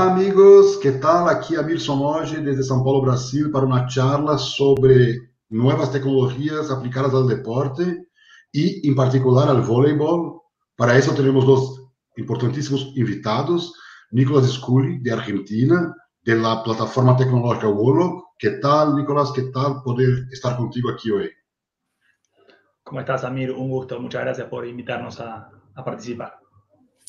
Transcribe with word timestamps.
Olá, 0.00 0.12
amigos, 0.12 0.78
que 0.78 0.92
tal? 0.92 1.28
Aqui 1.28 1.56
Amir 1.56 1.78
Somoge, 1.78 2.40
desde 2.40 2.64
São 2.64 2.82
Paulo, 2.82 3.02
Brasil, 3.02 3.52
para 3.52 3.66
uma 3.66 3.86
charla 3.86 4.38
sobre 4.38 5.28
novas 5.50 5.90
tecnologias 5.90 6.70
aplicadas 6.70 7.12
ao 7.12 7.26
deporte 7.26 7.82
e, 8.54 8.80
em 8.88 8.94
particular, 8.94 9.50
ao 9.50 9.62
voleibol. 9.62 10.40
Para 10.74 10.98
isso, 10.98 11.14
temos 11.14 11.44
dois 11.44 11.60
importantíssimos 12.16 12.96
invitados, 12.96 13.72
Nicolas 14.10 14.46
Scully, 14.50 15.02
de 15.02 15.10
Argentina, 15.10 15.94
da 16.24 16.56
plataforma 16.62 17.14
tecnológica 17.14 17.68
Wolo. 17.68 18.24
Que 18.38 18.52
tal, 18.52 18.96
Nicolas? 18.96 19.30
Que 19.32 19.52
tal 19.52 19.82
poder 19.82 20.26
estar 20.32 20.56
contigo 20.56 20.88
aqui 20.88 21.12
hoje? 21.12 21.32
¿Cómo 22.84 23.00
estás, 23.00 23.22
Amir? 23.24 23.50
Un 23.50 23.68
gusto. 23.68 24.00
Muchas 24.00 24.22
gracias 24.22 24.48
por 24.48 24.66
invitarnos 24.66 25.20
a, 25.20 25.50
a 25.74 25.84
participar. 25.84 26.38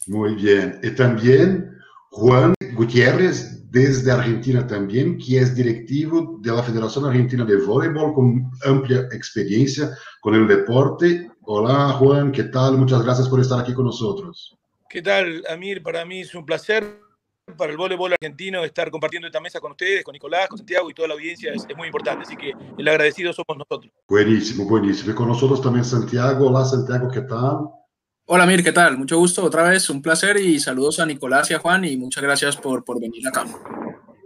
Muy 0.08 0.36
bien. 0.36 0.78
Y 0.84 0.92
también 0.92 1.72
Juan 2.12 2.53
Gutiérrez, 2.81 3.70
desde 3.70 4.12
Argentina 4.12 4.66
también, 4.66 5.16
que 5.20 5.38
es 5.38 5.53
directivo 5.53 6.39
de 6.41 6.52
la 6.52 6.63
Federación 6.63 7.05
Argentina 7.05 7.45
de 7.45 7.58
Voleibol, 7.58 8.12
con 8.12 8.52
amplia 8.66 9.02
experiencia 9.12 9.95
con 10.20 10.34
el 10.34 10.48
deporte. 10.48 11.30
Hola, 11.41 11.89
Juan, 11.99 12.31
¿qué 12.31 12.45
tal? 12.45 12.80
Muchas 12.80 13.03
gracias 13.03 13.30
por 13.30 13.39
estar 13.39 13.59
aquí 13.59 13.75
con 13.75 13.86
nosotros. 13.86 14.58
¿Qué 14.89 15.03
tal, 15.03 15.44
Amir? 15.48 15.84
Para 15.84 16.03
mí 16.06 16.22
es 16.22 16.33
un 16.33 16.44
placer 16.44 16.83
para 17.56 17.72
el 17.72 17.78
voleibol 17.78 18.14
argentino 18.14 18.64
estar 18.64 18.89
compartiendo 18.89 19.28
esta 19.28 19.39
mesa 19.39 19.59
con 19.59 19.73
ustedes, 19.73 20.03
con 20.03 20.13
Nicolás, 20.13 20.50
con 20.50 20.58
Santiago 20.58 20.89
y 20.89 20.95
toda 20.95 21.09
la 21.09 21.13
audiencia 21.13 21.53
es, 21.53 21.63
es, 21.69 21.78
muy 21.78 21.86
importante. 21.86 22.23
Así 22.23 22.36
que 22.36 22.52
el 22.80 22.88
agradecido 22.88 23.31
somos 23.31 23.59
nosotros. 23.59 23.94
Buenísimo, 24.08 24.66
buenísimo. 24.66 25.11
Y 25.11 25.13
con 25.13 25.28
nosotros 25.28 25.61
también 25.61 25.86
Santiago. 25.86 26.47
Hola, 26.47 26.66
Santiago, 26.66 27.09
¿qué 27.11 27.22
tal? 27.22 27.59
Hola, 28.34 28.46
Mir, 28.46 28.64
¿qué 28.64 28.72
tal? 28.72 28.98
Mucho 28.98 29.18
gusto 29.18 29.44
otra 29.44 29.64
vez, 29.64 29.90
un 29.90 30.02
placer 30.02 30.38
y 30.38 30.58
saludos 30.58 31.02
a 31.02 31.06
Nicolás 31.06 31.52
y 31.52 31.54
a 31.54 31.60
Juan 31.60 31.84
y 31.84 31.98
muchas 31.98 32.24
gracias 32.24 32.56
por, 32.56 32.86
por 32.86 32.98
venir 32.98 33.28
acá. 33.28 33.44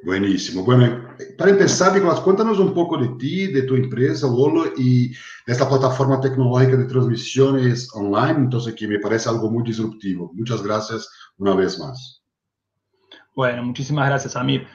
Buenísimo. 0.04 0.64
Bueno, 0.64 1.08
para 1.36 1.50
empezar, 1.50 1.92
Nicolás, 1.92 2.20
cuéntanos 2.20 2.60
un 2.60 2.76
poco 2.76 3.00
de 3.00 3.08
ti, 3.18 3.48
de 3.48 3.64
tu 3.64 3.74
empresa, 3.74 4.28
Lolo, 4.28 4.66
y 4.78 5.08
de 5.08 5.16
esta 5.48 5.68
plataforma 5.68 6.22
tecnológica 6.22 6.78
de 6.78 6.86
transmisiones 6.86 7.90
online, 7.96 8.42
entonces 8.42 8.76
que 8.76 8.88
me 8.88 9.00
parece 9.00 9.28
algo 9.28 9.50
muy 9.50 9.64
disruptivo. 9.64 10.32
Muchas 10.36 10.62
gracias 10.62 11.10
una 11.38 11.56
vez 11.56 11.80
más. 11.80 12.22
Bueno, 13.36 13.64
muchísimas 13.64 14.08
gracias, 14.08 14.36
Amir. 14.36 14.68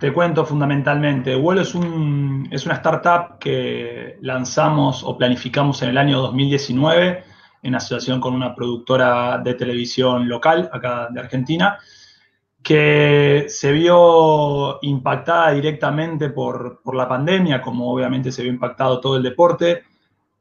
Te 0.00 0.12
cuento 0.12 0.44
fundamentalmente, 0.44 1.36
Vuelo 1.36 1.60
es, 1.60 1.72
un, 1.76 2.48
es 2.50 2.66
una 2.66 2.74
startup 2.74 3.38
que 3.38 4.18
lanzamos 4.22 5.04
o 5.04 5.16
planificamos 5.16 5.80
en 5.82 5.90
el 5.90 5.98
año 5.98 6.20
2019 6.20 7.30
en 7.62 7.74
asociación 7.74 8.20
con 8.20 8.34
una 8.34 8.54
productora 8.54 9.38
de 9.38 9.54
televisión 9.54 10.28
local 10.28 10.68
acá 10.72 11.08
de 11.10 11.20
Argentina, 11.20 11.78
que 12.62 13.46
se 13.48 13.72
vio 13.72 14.78
impactada 14.82 15.52
directamente 15.52 16.30
por, 16.30 16.80
por 16.82 16.94
la 16.94 17.08
pandemia, 17.08 17.60
como 17.60 17.92
obviamente 17.92 18.30
se 18.30 18.42
vio 18.42 18.52
impactado 18.52 19.00
todo 19.00 19.16
el 19.16 19.22
deporte. 19.22 19.84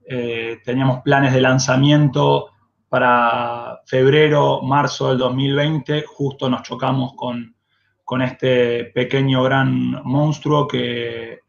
Eh, 0.06 0.60
teníamos 0.64 1.02
planes 1.02 1.34
de 1.34 1.42
lanzamiento 1.42 2.50
para 2.90 3.82
febrero, 3.86 4.62
marzo 4.62 5.10
del 5.10 5.18
2020, 5.18 6.04
justo 6.06 6.50
nos 6.50 6.64
chocamos 6.64 7.14
con, 7.16 7.56
con 8.04 8.22
este 8.22 8.86
pequeño 8.86 9.44
gran 9.44 10.04
monstruo 10.04 10.68
que, 10.68 11.40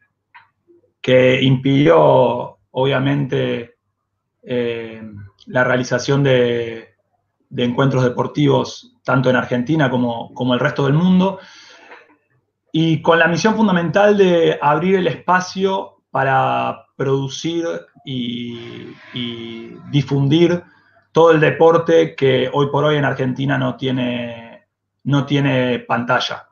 que 1.01 1.43
impidió, 1.43 2.59
obviamente, 2.71 3.75
eh, 4.45 5.03
la 5.47 5.65
realización 5.65 6.23
de, 6.23 6.95
encuentros 7.57 8.05
deportivos 8.05 8.97
tanto 9.05 9.29
en 9.29 9.37
Argentina 9.37 9.91
como, 9.91 10.33
como 10.35 10.55
el 10.55 10.61
resto 10.61 10.85
del 10.85 10.95
mundo, 10.95 11.39
y 12.73 13.03
con 13.03 13.19
la 13.19 13.29
misión 13.29 13.55
fundamental 13.55 14.17
de 14.17 14.59
abrir 14.61 14.97
el 14.97 15.07
espacio 15.07 15.99
para 16.11 16.87
producir 16.97 17.67
y, 18.05 18.95
difundir 19.91 20.63
todo 21.13 21.33
el 21.33 21.41
deporte 21.41 22.15
que 22.15 22.49
hoy 22.53 22.69
por 22.71 22.85
hoy 22.85 22.97
en 22.97 23.05
Argentina 23.05 23.59
no 23.59 23.77
tiene, 23.77 24.67
no 25.05 25.27
tiene 25.27 25.81
pantalla. 25.81 26.49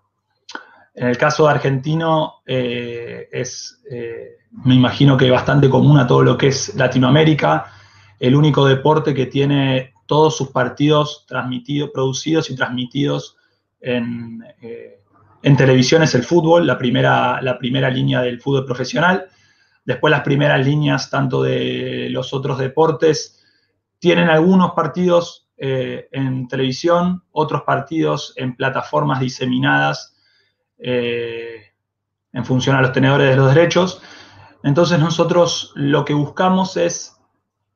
En 0.95 1.09
el 1.09 1.17
caso 1.17 1.45
de 1.45 1.51
argentino 1.53 2.43
eh, 2.45 3.29
es, 3.33 3.83
eh, 3.91 4.39
me 4.65 4.75
imagino 4.75 5.17
que 5.17 5.31
bastante 5.31 5.71
común 5.71 5.99
a 5.99 6.07
todo 6.07 6.23
lo 6.23 6.37
que 6.37 6.49
es 6.49 6.75
Latinoamérica, 6.75 7.73
el 8.21 8.37
único 8.37 8.67
deporte 8.67 9.15
que 9.15 9.27
tiene 9.27 9.93
todos 10.07 10.37
sus 10.37 10.51
partidos 10.51 11.25
transmitidos, 11.27 11.91
producidos 11.93 12.51
y 12.51 12.55
transmitidos 12.57 13.37
en, 13.81 14.45
eh, 14.61 15.01
en 15.43 15.57
televisión 15.57 16.03
es 16.03 16.15
el 16.15 16.23
fútbol, 16.23 16.67
la 16.67 16.77
primera, 16.77 17.41
la 17.41 17.59
primera 17.59 17.91
línea 17.91 18.21
del 18.21 18.41
fútbol 18.41 18.67
profesional. 18.67 19.27
Después 19.85 20.11
las 20.11 20.21
primeras 20.21 20.65
líneas 20.65 21.11
tanto 21.11 21.43
de 21.43 22.09
los 22.11 22.35
otros 22.35 22.59
deportes 22.59 23.43
tienen 23.99 24.29
algunos 24.29 24.73
partidos 24.73 25.49
eh, 25.57 26.09
en 26.13 26.49
televisión, 26.49 27.23
otros 27.33 27.63
partidos 27.63 28.33
en 28.37 28.57
plataformas 28.57 29.21
diseminadas 29.21 30.17
eh, 30.79 31.73
en 32.33 32.45
función 32.45 32.77
a 32.77 32.83
los 32.83 32.93
tenedores 32.93 33.31
de 33.31 33.37
los 33.37 33.55
derechos. 33.55 34.03
Entonces 34.63 34.99
nosotros 34.99 35.73
lo 35.75 36.05
que 36.05 36.15
buscamos 36.15 36.77
es 36.77 37.20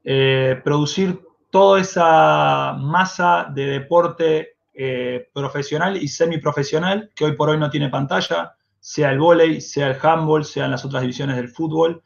eh, 0.04 0.60
producir 0.62 1.20
toda 1.50 1.80
esa 1.80 2.74
masa 2.78 3.48
de 3.54 3.66
deporte 3.66 4.56
eh, 4.74 5.28
profesional 5.32 5.96
y 5.96 6.08
semiprofesional 6.08 7.10
que 7.14 7.24
hoy 7.24 7.36
por 7.36 7.48
hoy 7.48 7.58
no 7.58 7.70
tiene 7.70 7.88
pantalla, 7.88 8.56
sea 8.80 9.12
el 9.12 9.18
vóley, 9.18 9.60
sea 9.60 9.88
el 9.88 9.98
handball, 10.02 10.44
sean 10.44 10.70
las 10.70 10.84
otras 10.84 11.02
divisiones 11.02 11.36
del 11.36 11.48
fútbol. 11.48 12.02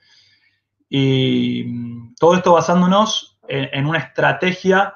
Y 0.88 1.64
mm, 1.66 2.14
todo 2.20 2.34
esto 2.34 2.52
basándonos 2.52 3.38
en, 3.48 3.86
una 3.86 3.98
estrategia 3.98 4.94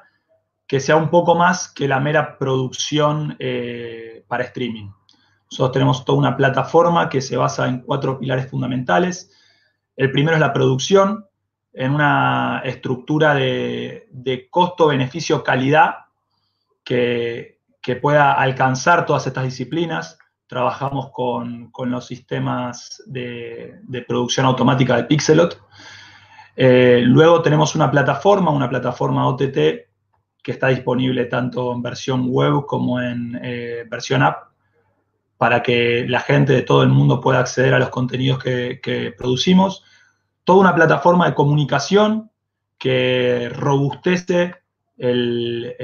que 0.67 0.79
sea 0.79 0.95
un 0.95 1.09
poco 1.09 1.35
más 1.35 1.71
que 1.71 1.87
la 1.87 1.99
mera 1.99 2.37
producción 2.37 3.35
eh, 3.39 4.23
para 4.27 4.43
streaming. 4.45 4.89
Nosotros 5.51 5.71
tenemos 5.73 6.05
toda 6.05 6.19
una 6.19 6.37
plataforma 6.37 7.09
que 7.09 7.21
se 7.21 7.37
basa 7.37 7.67
en 7.67 7.81
cuatro 7.81 8.19
pilares 8.19 8.49
fundamentales. 8.49 9.31
El 9.95 10.11
primero 10.11 10.35
es 10.35 10.41
la 10.41 10.53
producción, 10.53 11.25
en 11.73 11.91
una 11.91 12.61
estructura 12.63 13.33
de, 13.33 14.47
costo-beneficio-calidad 14.49 15.95
que, 16.83 17.59
pueda 18.01 18.33
alcanzar 18.33 19.05
todas 19.05 19.27
estas 19.27 19.43
disciplinas. 19.43 20.17
Trabajamos 20.47 21.09
con, 21.11 21.71
los 21.85 22.05
sistemas 22.05 23.03
de, 23.07 24.05
producción 24.07 24.45
automática 24.45 24.95
de 24.95 25.03
Pixelot. 25.05 25.59
Eh, 26.55 27.01
luego 27.03 27.41
tenemos 27.41 27.73
una 27.75 27.89
plataforma, 27.89 28.51
una 28.51 28.69
plataforma 28.69 29.27
OTT 29.27 29.57
que 30.43 30.51
está 30.51 30.67
disponible 30.67 31.25
tanto 31.25 31.73
en 31.73 31.81
versión 31.81 32.27
web 32.29 32.65
como 32.67 33.01
en 33.01 33.39
eh, 33.41 33.85
versión 33.89 34.21
app 34.21 34.49
para 35.37 35.63
que 35.63 36.05
la 36.07 36.19
gente 36.19 36.53
de 36.53 36.61
todo 36.61 36.83
el 36.83 36.89
mundo 36.89 37.19
pueda 37.19 37.39
acceder 37.39 37.73
a 37.73 37.79
los 37.79 37.89
contenidos 37.89 38.37
que 38.43 39.15
producimos 39.17 39.83
toda 40.43 40.59
una 40.59 40.75
plataforma 40.75 41.27
de 41.27 41.35
comunicación 41.35 42.31
que 42.77 43.49
robustece 43.53 44.55
el, 44.97 45.75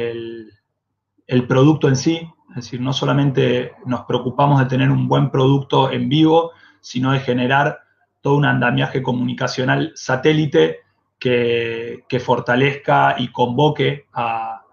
el, 1.25 1.47
producto 1.47 1.87
en 1.87 1.95
sí. 1.95 2.29
Es 2.49 2.55
decir, 2.55 2.81
no 2.81 2.93
solamente 2.93 3.73
nos 3.85 4.01
preocupamos 4.01 4.59
de 4.59 4.65
tener 4.65 4.91
un 4.91 5.07
buen 5.07 5.31
producto 5.31 5.91
en 5.91 6.09
vivo, 6.09 6.51
sino 6.81 7.11
de 7.11 7.19
generar 7.19 7.79
todo 8.21 8.35
un 8.35 8.45
andamiaje 8.45 9.01
comunicacional 9.01 9.93
satélite 9.95 10.79
que, 11.19 12.03
que 12.09 12.19
fortalezca 12.19 13.15
y 13.17 13.31
convoque 13.31 14.07
a, 14.13 14.63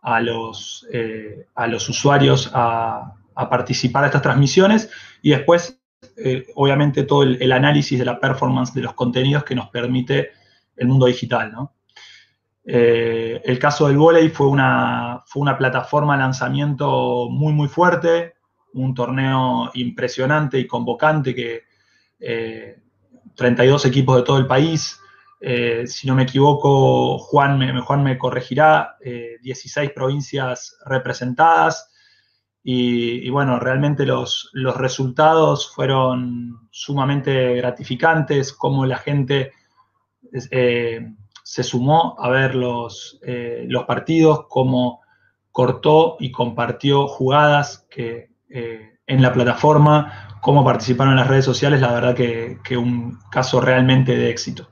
a, 0.00 0.20
los, 0.20 0.86
eh, 0.92 1.46
a 1.54 1.66
los 1.66 1.88
usuarios 1.88 2.50
a, 2.54 3.14
a 3.34 3.48
participar 3.48 4.02
de 4.02 4.06
estas 4.08 4.22
transmisiones 4.22 4.90
y 5.22 5.30
después 5.30 5.81
eh, 6.16 6.46
obviamente 6.54 7.04
todo 7.04 7.22
el, 7.22 7.52
análisis 7.52 7.98
de 7.98 8.04
la 8.04 8.18
performance 8.18 8.74
de 8.74 8.82
los 8.82 8.94
contenidos 8.94 9.44
que 9.44 9.54
nos 9.54 9.68
permite 9.68 10.30
el 10.76 10.88
mundo 10.88 11.06
digital. 11.06 11.52
¿no? 11.52 11.74
Eh, 12.64 13.40
el 13.44 13.58
caso 13.58 13.88
del 13.88 13.96
volei 13.96 14.28
fue 14.28 14.48
una, 14.48 15.22
fue 15.26 15.42
una 15.42 15.56
plataforma 15.56 16.14
de 16.14 16.22
lanzamiento 16.22 17.28
muy, 17.30 17.52
muy 17.52 17.68
fuerte, 17.68 18.34
un 18.74 18.94
torneo 18.94 19.70
impresionante 19.74 20.58
y 20.58 20.66
convocante 20.66 21.34
que 21.34 21.62
eh, 22.20 22.78
32 23.34 23.86
equipos 23.86 24.16
de 24.16 24.22
todo 24.22 24.38
el 24.38 24.46
país, 24.46 24.98
eh, 25.40 25.86
si 25.86 26.06
no 26.06 26.14
me 26.14 26.22
equivoco, 26.22 27.18
Juan 27.18 27.58
me, 27.58 27.80
Juan 27.80 28.04
me 28.04 28.18
corregirá, 28.18 28.96
16 29.42 29.88
eh, 29.88 29.92
provincias 29.92 30.78
representadas, 30.86 31.91
y, 32.64 33.28
bueno, 33.30 33.58
realmente 33.58 34.06
los, 34.06 34.50
los, 34.52 34.76
resultados 34.76 35.72
fueron 35.74 36.68
sumamente 36.70 37.56
gratificantes, 37.56 38.52
como 38.52 38.86
la 38.86 38.98
gente 38.98 39.52
eh, 40.50 41.00
se 41.42 41.62
sumó 41.64 42.14
a 42.20 42.30
ver 42.30 42.54
los, 42.54 43.18
eh, 43.26 43.64
los 43.68 43.84
partidos, 43.84 44.46
cómo 44.48 45.00
cortó 45.50 46.16
y 46.20 46.30
compartió 46.30 47.08
jugadas 47.08 47.86
que 47.90 48.30
eh, 48.48 48.98
en 49.06 49.22
la 49.22 49.32
plataforma, 49.32 50.38
cómo 50.40 50.64
participaron 50.64 51.14
en 51.14 51.18
las 51.18 51.28
redes 51.28 51.44
sociales, 51.44 51.80
la 51.80 51.92
verdad 51.92 52.14
que, 52.14 52.58
que 52.62 52.76
un 52.76 53.18
caso 53.30 53.60
realmente 53.60 54.16
de 54.16 54.30
éxito. 54.30 54.68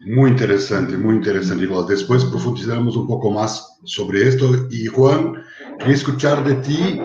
Muy 0.00 0.30
interesante, 0.30 0.96
muy 0.96 1.16
interesante. 1.16 1.66
Después 1.88 2.24
profundizaremos 2.24 2.96
un 2.96 3.08
poco 3.08 3.32
más 3.32 3.78
sobre 3.84 4.28
esto. 4.28 4.68
Y 4.70 4.86
Juan, 4.86 5.42
quería 5.78 5.94
escuchar 5.94 6.44
de 6.44 6.54
ti 6.56 7.00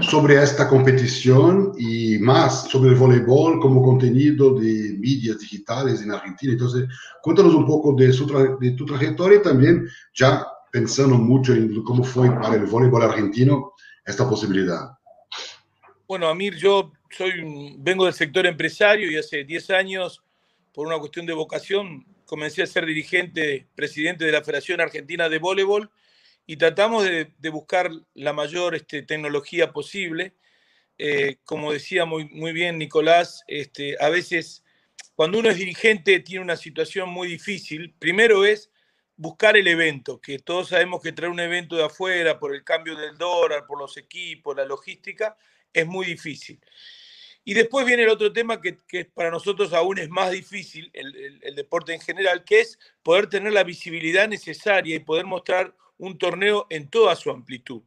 sobre 0.00 0.40
esta 0.42 0.68
competición 0.68 1.72
y 1.78 2.18
más 2.18 2.68
sobre 2.68 2.90
el 2.90 2.96
voleibol 2.96 3.58
como 3.58 3.82
contenido 3.82 4.54
de 4.54 4.96
medios 4.98 5.40
digitales 5.40 6.02
en 6.02 6.12
Argentina. 6.12 6.52
Entonces, 6.52 6.88
cuéntanos 7.22 7.54
un 7.54 7.66
poco 7.66 7.94
de, 7.94 8.12
su 8.12 8.26
de 8.60 8.70
tu 8.72 8.84
trayectoria 8.84 9.38
y 9.38 9.42
también 9.42 9.88
ya 10.14 10.46
pensando 10.70 11.16
mucho 11.16 11.54
en 11.54 11.82
cómo 11.82 12.04
fue 12.04 12.30
para 12.30 12.54
el 12.54 12.66
voleibol 12.66 13.02
argentino 13.02 13.72
esta 14.04 14.28
posibilidad. 14.28 14.90
Bueno, 16.06 16.28
Amir, 16.28 16.54
yo 16.56 16.92
soy, 17.10 17.76
vengo 17.78 18.04
del 18.04 18.14
sector 18.14 18.46
empresario 18.46 19.10
y 19.10 19.16
hace 19.16 19.44
10 19.44 19.70
años, 19.70 20.22
por 20.72 20.86
una 20.86 20.98
cuestión 20.98 21.26
de 21.26 21.32
vocación, 21.32 22.06
comencé 22.24 22.62
a 22.62 22.66
ser 22.66 22.86
dirigente, 22.86 23.66
presidente 23.74 24.24
de 24.24 24.32
la 24.32 24.42
Federación 24.42 24.80
Argentina 24.80 25.28
de 25.28 25.38
Voleibol 25.38 25.90
y 26.50 26.56
tratamos 26.56 27.04
de, 27.04 27.50
buscar 27.50 27.90
la 28.14 28.32
mayor 28.32 28.74
este, 28.74 29.02
tecnología 29.02 29.70
posible. 29.70 30.34
Eh, 30.96 31.36
como 31.44 31.72
decía 31.72 32.06
muy, 32.06 32.24
muy 32.30 32.52
bien 32.52 32.78
Nicolás, 32.78 33.44
este, 33.46 33.96
a 34.00 34.08
veces 34.08 34.64
cuando 35.14 35.38
uno 35.38 35.50
es 35.50 35.58
dirigente 35.58 36.18
tiene 36.20 36.42
una 36.42 36.56
situación 36.56 37.10
muy 37.10 37.28
difícil. 37.28 37.94
Primero 37.98 38.46
es 38.46 38.70
buscar 39.14 39.58
el 39.58 39.68
evento, 39.68 40.22
que 40.22 40.38
todos 40.38 40.70
sabemos 40.70 41.02
que 41.02 41.12
traer 41.12 41.30
un 41.30 41.38
evento 41.38 41.76
de 41.76 41.84
afuera 41.84 42.38
por 42.38 42.54
el 42.54 42.64
cambio 42.64 42.96
del 42.96 43.18
dólar, 43.18 43.66
por 43.66 43.78
los 43.78 43.98
equipos, 43.98 44.56
la 44.56 44.64
logística, 44.64 45.36
es 45.70 45.86
muy 45.86 46.06
difícil. 46.06 46.58
Y 47.44 47.52
después 47.52 47.84
viene 47.84 48.04
el 48.04 48.08
otro 48.08 48.32
tema 48.32 48.58
que, 48.62 49.04
para 49.04 49.30
nosotros 49.30 49.74
aún 49.74 49.98
es 49.98 50.08
más 50.08 50.30
difícil, 50.30 50.90
el, 50.94 51.40
el, 51.42 51.54
deporte 51.54 51.92
en 51.92 52.00
general, 52.00 52.42
que 52.42 52.60
es 52.60 52.78
poder 53.02 53.28
tener 53.28 53.52
la 53.52 53.64
visibilidad 53.64 54.26
necesaria 54.26 54.96
y 54.96 55.00
poder 55.00 55.26
mostrar 55.26 55.74
un 55.98 56.18
torneo 56.18 56.66
en 56.70 56.88
toda 56.88 57.14
su 57.16 57.30
amplitud. 57.30 57.82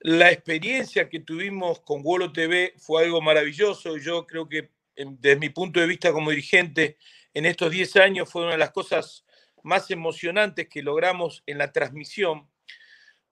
La 0.00 0.30
experiencia 0.30 1.08
que 1.08 1.20
tuvimos 1.20 1.80
con 1.80 2.00
Wolo 2.02 2.32
TV 2.32 2.74
fue 2.78 3.04
algo 3.04 3.20
maravilloso. 3.20 3.98
Yo 3.98 4.26
creo 4.26 4.48
que 4.48 4.70
desde 4.96 5.36
mi 5.36 5.50
punto 5.50 5.78
de 5.78 5.86
vista 5.86 6.12
como 6.12 6.30
dirigente 6.30 6.96
en 7.34 7.46
estos 7.46 7.70
10 7.70 7.96
años 7.96 8.30
fue 8.30 8.42
una 8.42 8.52
de 8.52 8.58
las 8.58 8.70
cosas 8.70 9.24
más 9.62 9.90
emocionantes 9.90 10.68
que 10.68 10.82
logramos 10.82 11.42
en 11.46 11.58
la 11.58 11.70
transmisión, 11.70 12.48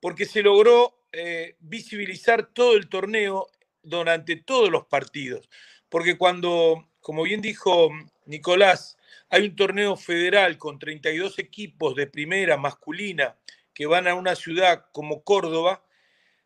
porque 0.01 0.27
se 0.27 0.43
logró 0.43 1.07
eh, 1.13 1.57
visibilizar 1.59 2.47
todo 2.53 2.77
el 2.77 2.89
torneo 2.89 3.49
durante 3.83 4.37
todos 4.37 4.71
los 4.71 4.85
partidos. 4.87 5.49
Porque 5.89 6.19
cuando, 6.19 6.91
como 7.01 7.23
bien 7.23 7.41
dijo 7.41 7.91
Nicolás, 8.27 8.99
hay 9.31 9.45
un 9.45 9.57
torneo 9.57 9.97
federal 9.97 10.59
con 10.59 10.79
32 10.79 11.39
equipos 11.39 11.95
de 11.95 12.07
primera 12.07 12.59
masculina 12.59 13.37
que 13.79 13.87
van 13.87 14.09
a 14.09 14.17
una 14.17 14.35
ciudad 14.35 14.87
como 14.91 15.23
Córdoba, 15.23 15.85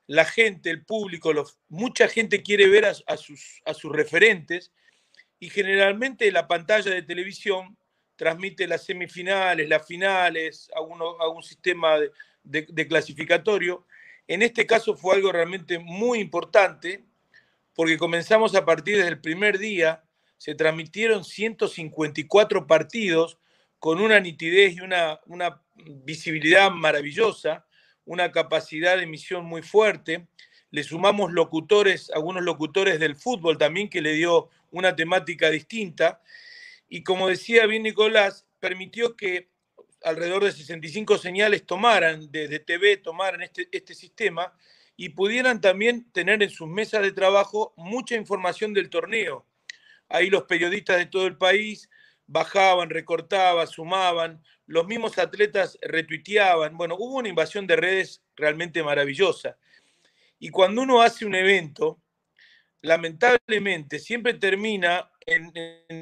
la 0.07 0.27
gente, 0.27 0.69
el 0.69 0.85
público, 0.85 1.33
mucha 1.71 2.07
gente 2.07 2.43
quiere 2.43 2.69
ver 2.69 2.85
a, 2.85 3.17
sus, 3.17 3.63
referentes 3.91 4.71
y 5.41 5.49
generalmente 5.49 6.31
la 6.31 6.47
pantalla 6.47 6.91
de 6.91 7.01
televisión 7.01 7.79
transmite 8.17 8.67
las 8.67 8.85
semifinales, 8.85 9.67
las 9.67 9.87
finales, 9.87 10.71
a, 10.75 10.83
un 10.83 11.43
sistema 11.43 11.97
de, 12.43 12.87
clasificatorio. 12.87 13.87
En 14.29 14.43
este 14.43 14.67
caso 14.67 14.95
fue 14.95 15.15
algo 15.17 15.33
realmente 15.33 15.79
muy 15.79 16.19
importante 16.19 17.03
porque 17.75 17.97
comenzamos 17.97 18.55
a 18.55 18.67
partir 18.67 19.03
del 19.03 19.23
primer 19.23 19.59
día, 19.59 20.05
se 20.37 20.55
transmitieron 20.55 21.25
154 21.25 22.67
partidos 22.67 23.39
con 23.83 24.01
una 24.01 24.21
nitidez 24.21 24.77
y 24.77 24.81
una, 24.81 25.19
visibilidad 26.05 26.71
maravillosa, 26.71 27.67
una 28.05 28.31
capacidad 28.31 28.97
de 28.97 29.03
emisión 29.03 29.45
muy 29.45 29.63
fuerte. 29.63 30.29
Le 30.71 30.85
sumamos 30.85 31.33
locutores, 31.33 32.09
algunos 32.15 32.45
locutores 32.45 33.01
del 33.01 33.17
fútbol 33.17 33.59
también, 33.59 33.91
que 33.91 34.01
le 34.01 34.13
dio 34.13 34.51
una 34.71 34.95
temática 34.95 35.51
distinta. 35.51 36.23
Y 36.89 37.03
como 37.03 37.27
decía 37.27 37.67
bien 37.67 37.83
Nicolás, 37.83 38.47
permitió 38.61 39.17
que 39.17 39.49
alrededor 40.05 40.45
de 40.45 40.53
65 40.53 41.19
señales 41.19 41.67
tomaran, 41.67 42.31
desde 42.31 42.61
TV, 42.61 42.99
tomaran 42.99 43.43
este, 43.43 43.69
este 43.73 43.97
sistema 43.97 44.53
y 44.97 45.09
pudieran 45.09 45.61
también 45.61 46.09
tener 46.13 46.41
en 46.41 46.51
sus 46.51 46.69
mesas 46.69 47.03
de 47.03 47.11
trabajo 47.11 47.75
mucha 47.77 48.15
información 48.15 48.75
del 48.75 48.91
torneo. 48.91 49.45
Ahí 50.09 50.31
los 50.31 50.45
periodistas 50.45 50.99
de 50.99 51.07
todo 51.07 51.27
el 51.27 51.37
país 51.37 51.89
bajaban, 52.33 52.89
recortaban, 52.89 53.69
sumaban, 53.69 54.43
los 54.67 54.87
mismos 54.87 55.19
atletas 55.19 55.79
retuiteaban. 55.83 56.77
Bueno, 56.77 56.97
hubo 56.99 57.19
una 57.19 57.29
invasión 57.29 57.67
de 57.67 57.77
redes 57.77 58.23
realmente 58.35 58.83
maravillosa. 58.83 59.59
Y 60.39 60.49
cuando 60.49 60.81
uno 60.83 61.03
hace 61.03 61.27
un 61.27 61.35
evento, 61.35 62.01
lamentablemente 62.81 63.99
siempre 63.99 64.35
termina, 64.35 65.11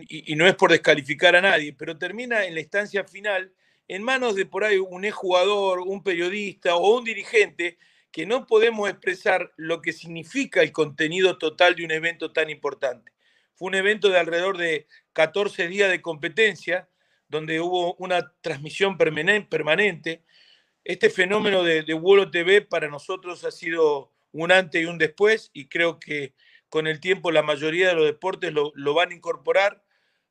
y, 0.08 0.34
no 0.36 0.46
es 0.46 0.54
por 0.54 0.70
descalificar 0.70 1.34
a 1.34 1.42
nadie, 1.42 1.72
pero 1.72 1.98
termina 1.98 2.44
en 2.44 2.54
la 2.54 2.60
instancia 2.60 3.04
final 3.04 3.52
en 3.88 4.02
manos 4.04 4.36
de 4.36 4.46
por 4.46 4.62
ahí 4.62 4.78
un 4.78 5.10
jugador, 5.10 5.80
un 5.80 6.02
periodista 6.04 6.76
o 6.76 6.96
un 6.96 7.04
dirigente 7.04 7.76
que 8.12 8.24
no 8.24 8.46
podemos 8.46 8.88
expresar 8.88 9.52
lo 9.56 9.82
que 9.82 9.92
significa 9.92 10.62
el 10.62 10.70
contenido 10.70 11.38
total 11.38 11.74
de 11.74 11.84
un 11.84 11.90
evento 11.90 12.32
tan 12.32 12.50
importante. 12.50 13.12
Fue 13.60 13.68
un 13.68 13.74
evento 13.74 14.08
de 14.08 14.18
alrededor 14.18 14.56
de 14.56 14.86
14 15.12 15.68
días 15.68 15.90
de 15.90 16.00
competencia, 16.00 16.88
donde 17.28 17.60
hubo 17.60 17.94
una 17.96 18.32
transmisión 18.40 18.96
permanente. 18.96 20.24
Este 20.82 21.10
fenómeno 21.10 21.62
de, 21.62 21.82
de 21.82 22.26
TV 22.32 22.62
para 22.62 22.88
nosotros 22.88 23.44
ha 23.44 23.50
sido 23.50 24.14
un 24.32 24.50
antes 24.50 24.80
y 24.80 24.86
un 24.86 24.96
después, 24.96 25.50
y 25.52 25.68
creo 25.68 26.00
que 26.00 26.32
con 26.70 26.86
el 26.86 27.00
tiempo 27.00 27.30
la 27.32 27.42
mayoría 27.42 27.88
de 27.88 27.96
los 27.96 28.06
deportes 28.06 28.50
lo, 28.50 28.94
van 28.94 29.10
a 29.10 29.14
incorporar, 29.14 29.84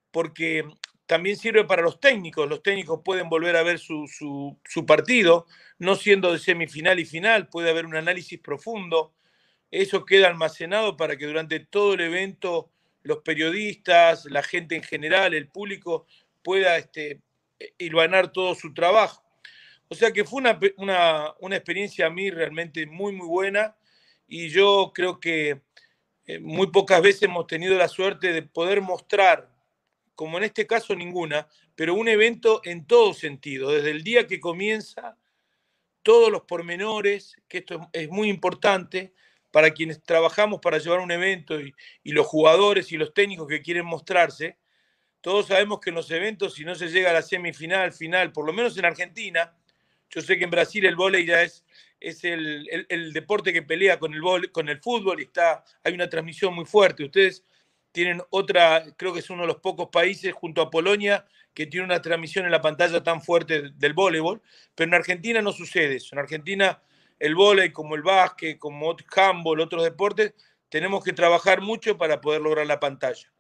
porque 0.09 0.65
también 1.05 1.37
sirve 1.37 1.65
para 1.65 1.83
los 1.83 1.99
técnicos. 1.99 2.49
Los 2.49 2.63
técnicos 2.63 3.01
pueden 3.05 3.29
volver 3.29 3.57
a 3.57 3.61
ver 3.61 3.77
su, 3.77 4.07
su, 4.07 4.85
partido, 4.87 5.45
no 5.77 5.93
siendo 5.93 6.31
de 6.31 6.39
semifinal 6.39 6.99
y 6.99 7.05
final, 7.05 7.47
puede 7.47 7.69
haber 7.69 7.85
un 7.85 7.95
análisis 7.95 8.39
profundo. 8.39 9.13
Eso 9.69 10.03
queda 10.03 10.29
almacenado 10.29 10.97
para 10.97 11.15
que 11.15 11.27
durante 11.27 11.59
todo 11.59 11.93
el 11.93 12.01
evento 12.01 12.71
los 13.03 13.19
periodistas, 13.19 14.25
la 14.25 14.43
gente 14.43 14.75
en 14.75 14.83
general, 14.83 15.33
el 15.33 15.47
público 15.47 16.05
pueda 16.43 16.77
este, 16.77 17.21
hilvanar 17.77 18.31
todo 18.31 18.55
su 18.55 18.73
trabajo. 18.73 19.23
O 19.87 19.95
sea 19.95 20.11
que 20.11 20.23
fue 20.23 20.43
una, 20.77 21.35
experiencia 21.51 22.05
a 22.05 22.09
mí 22.11 22.29
realmente 22.29 22.85
muy, 22.85 23.11
muy 23.11 23.27
buena 23.27 23.75
y 24.27 24.49
yo 24.49 24.91
creo 24.93 25.19
que 25.19 25.61
eh, 26.25 26.39
muy 26.39 26.67
pocas 26.67 27.01
veces 27.01 27.23
hemos 27.23 27.47
tenido 27.47 27.75
la 27.75 27.87
suerte 27.87 28.31
de 28.31 28.43
poder 28.43 28.81
mostrar, 28.81 29.49
como 30.13 30.37
en 30.37 30.43
este 30.43 30.67
caso 30.67 30.95
ninguna, 30.95 31.47
pero 31.75 31.95
un 31.95 32.07
evento 32.07 32.61
en 32.65 32.85
todo 32.85 33.15
sentido, 33.15 33.71
desde 33.71 33.89
el 33.89 34.03
día 34.03 34.27
que 34.27 34.39
comienza, 34.39 35.17
todos 36.03 36.31
los 36.31 36.43
pormenores, 36.43 37.35
que 37.47 37.59
esto 37.59 37.89
es 37.91 38.09
muy 38.09 38.29
importante, 38.29 39.13
para 39.51 39.71
quienes 39.71 40.01
trabajamos 40.03 40.59
para 40.59 40.77
llevar 40.77 40.99
un 40.99 41.11
evento 41.11 41.59
y, 41.59 41.73
los 42.03 42.27
jugadores 42.27 42.91
y 42.91 42.97
los 42.97 43.13
técnicos 43.13 43.47
que 43.47 43.61
quieren 43.61 43.85
mostrarse, 43.85 44.57
todos 45.21 45.47
sabemos 45.47 45.79
que 45.79 45.89
en 45.89 45.95
los 45.95 46.09
eventos, 46.11 46.53
si 46.53 46.63
no 46.63 46.75
se 46.75 46.87
llega 46.87 47.09
a 47.09 47.13
la 47.13 47.21
semifinal, 47.21 47.91
final, 47.91 48.31
por 48.31 48.45
lo 48.45 48.53
menos 48.53 48.77
en 48.77 48.85
Argentina, 48.85 49.53
yo 50.09 50.21
sé 50.21 50.37
que 50.37 50.45
en 50.45 50.49
Brasil 50.49 50.85
el 50.85 50.95
vóley 50.95 51.25
ya 51.25 51.43
es, 51.43 51.65
es 51.99 52.23
el, 52.23 53.11
deporte 53.13 53.51
que 53.51 53.61
pelea 53.61 53.99
con 53.99 54.13
el, 54.13 54.51
con 54.51 54.69
el 54.69 54.79
fútbol 54.79 55.19
y 55.19 55.23
está, 55.23 55.63
hay 55.83 55.93
una 55.93 56.09
transmisión 56.09 56.53
muy 56.53 56.65
fuerte. 56.65 57.03
Ustedes 57.03 57.43
tienen 57.91 58.21
otra, 58.29 58.85
creo 58.97 59.13
que 59.13 59.19
es 59.19 59.29
uno 59.29 59.41
de 59.41 59.47
los 59.47 59.57
pocos 59.57 59.89
países 59.91 60.33
junto 60.33 60.61
a 60.61 60.69
Polonia 60.69 61.25
que 61.53 61.65
tiene 61.65 61.85
una 61.85 62.01
transmisión 62.01 62.45
en 62.45 62.51
la 62.51 62.61
pantalla 62.61 63.03
tan 63.03 63.21
fuerte 63.21 63.71
del 63.75 63.93
voleibol, 63.93 64.41
pero 64.75 64.87
en 64.87 64.93
Argentina 64.93 65.41
no 65.41 65.51
sucede 65.51 65.95
eso. 65.95 66.15
En 66.15 66.19
Argentina 66.19 66.81
el 67.19 67.35
vóley, 67.35 67.71
como 67.71 67.95
el 67.95 68.01
básquet, 68.01 68.57
como 68.57 68.91
el 68.91 69.05
handball, 69.15 69.59
otros 69.59 69.83
deportes, 69.83 70.33
tenemos 70.69 71.03
que 71.03 71.13
trabajar 71.13 71.61
mucho 71.61 71.97
para 71.97 72.21
poder 72.21 72.41
lograr 72.41 72.65
la 72.65 72.79
pantalla. 72.79 73.31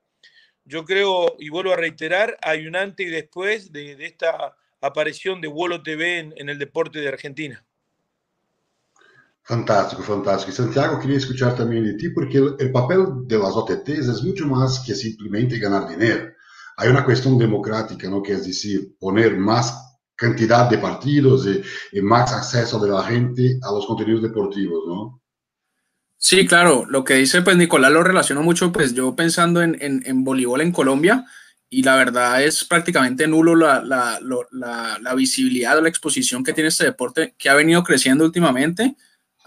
Yo 0.65 0.85
creo, 0.85 1.35
y 1.39 1.49
vuelvo 1.49 1.73
a 1.73 1.77
reiterar, 1.77 2.37
hay 2.41 2.67
un 2.67 2.75
antes 2.75 3.07
y 3.07 3.09
después 3.09 3.71
de, 3.71 4.05
esta 4.05 4.55
aparición 4.81 5.41
de 5.41 5.47
Wolo 5.47 5.81
TV 5.81 6.19
en, 6.19 6.49
el 6.49 6.59
deporte 6.59 6.99
de 6.99 7.07
Argentina. 7.07 7.63
Fantástico, 9.41 10.03
fantástico. 10.03 10.51
Santiago, 10.51 10.99
quería 10.99 11.17
escuchar 11.17 11.55
también 11.55 11.83
de 11.83 11.95
ti 11.95 12.09
porque 12.09 12.37
el, 12.37 12.71
papel 12.71 13.25
de 13.25 13.39
las 13.39 13.55
OTTs 13.55 14.07
es 14.07 14.21
mucho 14.21 14.45
más 14.45 14.81
que 14.85 14.93
simplemente 14.93 15.57
ganar 15.57 15.87
dinero. 15.87 16.33
Hay 16.77 16.89
una 16.89 17.03
cuestión 17.03 17.37
democrática, 17.37 18.07
¿no? 18.09 18.21
que 18.21 18.33
es 18.33 18.45
decir, 18.45 18.95
poner 18.99 19.37
más 19.37 19.88
cantidad 20.19 20.69
de 20.69 20.77
partidos 20.77 21.47
y, 21.91 22.01
más 22.01 22.31
acceso 22.33 22.79
de 22.79 22.91
la 22.91 23.03
gente 23.03 23.57
a 23.61 23.71
los 23.71 23.85
contenidos 23.85 24.21
deportivos, 24.21 24.83
¿no? 24.87 25.21
Sí, 26.17 26.45
claro, 26.45 26.85
lo 26.89 27.05
que 27.05 27.13
dice 27.13 27.41
pues 27.41 27.55
Nicolás 27.55 27.93
lo 27.93 28.03
relaciono 28.03 28.43
mucho, 28.43 28.73
pues 28.73 28.93
yo 28.93 29.15
pensando 29.15 29.61
en, 29.61 29.77
en, 29.79 30.23
voleibol 30.25 30.59
en 30.59 30.73
Colombia 30.73 31.25
y 31.69 31.83
la 31.83 31.95
verdad 31.95 32.43
es 32.43 32.65
prácticamente 32.65 33.25
nulo 33.25 33.55
la, 33.55 33.81
la, 33.81 34.19
la, 34.51 34.99
la 35.01 35.15
visibilidad 35.15 35.77
o 35.77 35.81
la 35.81 35.87
exposición 35.87 36.43
que 36.43 36.51
tiene 36.51 36.67
este 36.67 36.83
deporte 36.83 37.35
que 37.37 37.47
ha 37.47 37.53
venido 37.53 37.83
creciendo 37.83 38.25
últimamente 38.25 38.97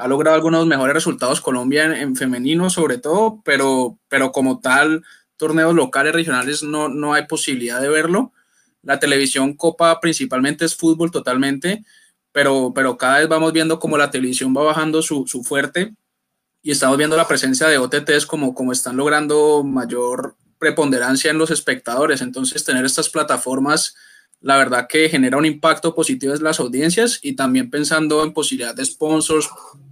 ha 0.02 0.08
logrado 0.08 0.34
algunos 0.34 0.66
mejores 0.66 0.94
resultados 0.94 1.40
Colombia 1.40 1.84
en, 1.84 2.16
femenino 2.16 2.70
sobre 2.70 2.98
todo, 2.98 3.40
pero, 3.44 3.98
pero 4.08 4.32
como 4.32 4.60
tal, 4.60 5.04
torneos 5.36 5.74
locales, 5.74 6.12
regionales, 6.12 6.62
no, 6.62 6.88
no 6.88 7.14
hay 7.14 7.26
posibilidad 7.26 7.80
de 7.80 7.88
verlo. 7.88 8.32
La 8.82 8.98
televisión 8.98 9.54
Copa 9.54 10.00
principalmente 10.00 10.64
es 10.64 10.76
fútbol 10.76 11.10
totalmente, 11.10 11.84
pero, 12.32 12.72
pero 12.74 12.96
cada 12.96 13.18
vez 13.18 13.28
vamos 13.28 13.52
viendo 13.52 13.78
como 13.78 13.96
la 13.96 14.10
televisión 14.10 14.54
va 14.56 14.62
bajando 14.62 15.02
su, 15.02 15.26
su 15.26 15.44
fuerte 15.44 15.94
y 16.62 16.70
estamos 16.70 16.96
viendo 16.96 17.16
la 17.16 17.28
presencia 17.28 17.68
de 17.68 17.78
OTTs 17.78 18.26
como, 18.26 18.54
como 18.54 18.72
están 18.72 18.96
logrando 18.96 19.62
mayor 19.64 20.36
preponderancia 20.58 21.30
en 21.30 21.38
los 21.38 21.50
espectadores. 21.50 22.22
Entonces, 22.22 22.64
tener 22.64 22.84
estas 22.84 23.08
plataformas 23.10 23.96
la 24.42 24.56
verdad 24.56 24.88
que 24.88 25.08
genera 25.08 25.36
un 25.36 25.46
impacto 25.46 25.94
positivo 25.94 26.34
en 26.34 26.42
las 26.42 26.60
audiencias 26.60 27.20
y 27.22 27.34
también 27.34 27.70
pensando 27.70 28.22
en 28.24 28.32
posibilidad 28.32 28.74
de 28.74 28.84
sponsors, 28.84 29.48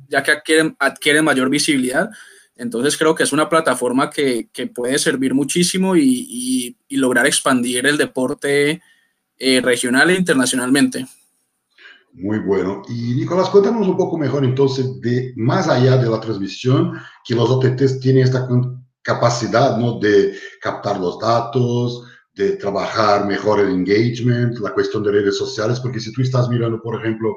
ya 0.09 0.23
que 0.23 0.33
adquieren, 0.33 0.77
adquieren 0.79 1.25
mayor 1.25 1.49
visibilidad. 1.49 2.11
Entonces 2.61 2.99
creo 2.99 3.15
que 3.15 3.23
es 3.23 3.33
una 3.33 3.49
plataforma 3.49 4.11
que, 4.11 4.51
que 4.53 4.67
puede 4.67 4.99
servir 4.99 5.33
muchísimo 5.33 5.97
y, 5.97 6.77
y, 6.89 6.97
lograr 6.99 7.27
expandir 7.27 7.87
el 7.87 7.97
deporte 7.97 8.83
eh, 9.39 9.61
regional 9.63 10.11
e 10.11 10.17
internacionalmente. 10.17 11.07
Muy 12.13 12.39
bueno. 12.41 12.83
Y 12.87 13.15
Nicolás, 13.15 13.49
cuéntanos 13.49 13.89
un 13.89 13.97
poco 13.97 14.19
mejor 14.19 14.45
entonces 14.45 15.01
de 15.01 15.33
más 15.37 15.69
allá 15.69 15.97
de 15.97 16.11
la 16.11 16.21
transmisión, 16.21 17.01
que 17.25 17.35
los 17.35 17.49
OTTs 17.49 17.99
tienen 18.01 18.25
esta 18.25 18.47
capacidad 19.01 19.79
¿no? 19.79 19.99
de 19.99 20.35
captar 20.61 21.01
los 21.01 21.19
datos, 21.19 22.05
de 22.35 22.57
trabajar 22.57 23.27
mejor 23.27 23.61
el 23.61 23.71
engagement, 23.71 24.59
la 24.59 24.75
cuestión 24.75 25.03
de 25.03 25.13
redes 25.13 25.39
sociales, 25.39 25.81
porque 25.81 26.01
si 26.01 26.13
tú 26.13 26.21
estás 26.21 26.51
mirando, 26.51 26.83
por 26.83 27.01
ejemplo, 27.01 27.37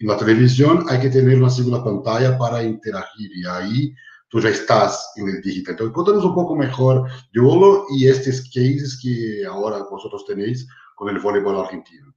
en 0.00 0.08
la 0.08 0.16
televisión, 0.16 0.84
hay 0.88 0.98
que 0.98 1.10
tener 1.10 1.38
una 1.38 1.50
segunda 1.50 1.84
pantalla 1.84 2.36
para 2.36 2.64
interagir 2.64 3.30
y 3.36 3.46
ahí 3.46 3.94
tú 4.34 4.40
ya 4.40 4.48
estás 4.48 5.12
en 5.14 5.28
el 5.28 5.40
digital. 5.40 5.74
Entonces, 5.74 5.94
cuéntanos 5.94 6.24
un 6.24 6.34
poco 6.34 6.56
mejor 6.56 7.08
YOLO 7.32 7.86
y 7.96 8.08
estos 8.08 8.50
cases 8.52 8.98
que 9.00 9.46
ahora 9.46 9.84
vosotros 9.88 10.24
tenéis 10.26 10.66
con 10.96 11.08
el 11.08 11.20
voleibol 11.20 11.60
argentino. 11.60 12.12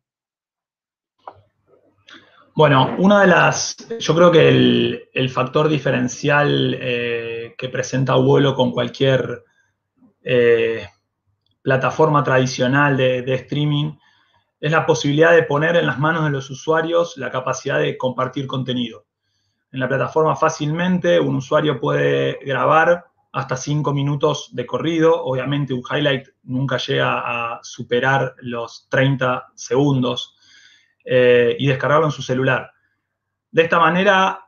Bueno, 2.56 2.96
una 2.98 3.22
de 3.22 3.28
las, 3.28 3.78
yo 4.00 4.16
creo 4.16 4.32
que 4.32 4.50
el, 5.14 5.30
factor 5.30 5.70
diferencial 5.70 6.76
eh, 6.82 7.54
que 7.56 7.70
presenta 7.70 8.16
vuelo 8.16 8.56
con 8.56 8.72
cualquier 8.72 9.44
eh, 10.24 10.88
plataforma 11.62 12.24
tradicional 12.24 12.98
de, 12.98 13.32
streaming, 13.36 13.92
es 14.60 14.72
la 14.72 14.88
posibilidad 14.88 15.34
de 15.34 15.44
poner 15.44 15.76
en 15.76 15.86
las 15.86 16.00
manos 16.00 16.24
de 16.24 16.32
los 16.32 16.50
usuarios 16.50 17.16
la 17.18 17.30
capacidad 17.30 17.78
de 17.78 17.96
compartir 17.96 18.48
contenido. 18.48 19.07
En 19.78 19.82
la 19.82 19.88
plataforma 19.88 20.36
fácilmente 20.36 21.20
un 21.20 21.36
usuario 21.36 21.80
puede 21.80 22.40
grabar 22.44 23.06
hasta 23.32 23.56
cinco 23.56 23.94
minutos 23.94 24.50
de 24.52 24.66
corrido. 24.66 25.24
Obviamente 25.24 25.72
un 25.72 25.84
highlight 25.88 26.30
nunca 26.46 26.78
llega 26.78 27.20
a 27.20 27.60
superar 27.62 28.34
los 28.40 28.88
30 28.90 29.52
segundos 29.54 30.36
eh, 31.06 31.56
y 31.60 31.68
descargarlo 31.68 32.08
en 32.08 32.12
su 32.12 32.24
celular. 32.24 32.72
De 33.52 33.62
esta 33.62 33.78
manera, 33.78 34.48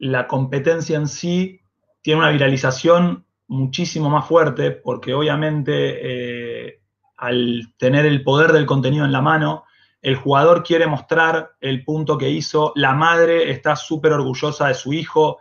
la 0.00 0.26
competencia 0.26 0.96
en 0.96 1.06
sí 1.06 1.60
tiene 2.02 2.22
una 2.22 2.30
viralización 2.30 3.26
muchísimo 3.46 4.10
más 4.10 4.26
fuerte 4.26 4.72
porque 4.72 5.14
obviamente 5.14 6.66
eh, 6.66 6.80
al 7.16 7.72
tener 7.76 8.06
el 8.06 8.24
poder 8.24 8.50
del 8.50 8.66
contenido 8.66 9.04
en 9.04 9.12
la 9.12 9.22
mano, 9.22 9.66
el 10.04 10.16
jugador 10.16 10.62
quiere 10.62 10.86
mostrar 10.86 11.52
el 11.62 11.82
punto 11.82 12.18
que 12.18 12.28
hizo, 12.28 12.72
la 12.76 12.92
madre 12.92 13.50
está 13.50 13.74
súper 13.74 14.12
orgullosa 14.12 14.68
de 14.68 14.74
su 14.74 14.92
hijo, 14.92 15.38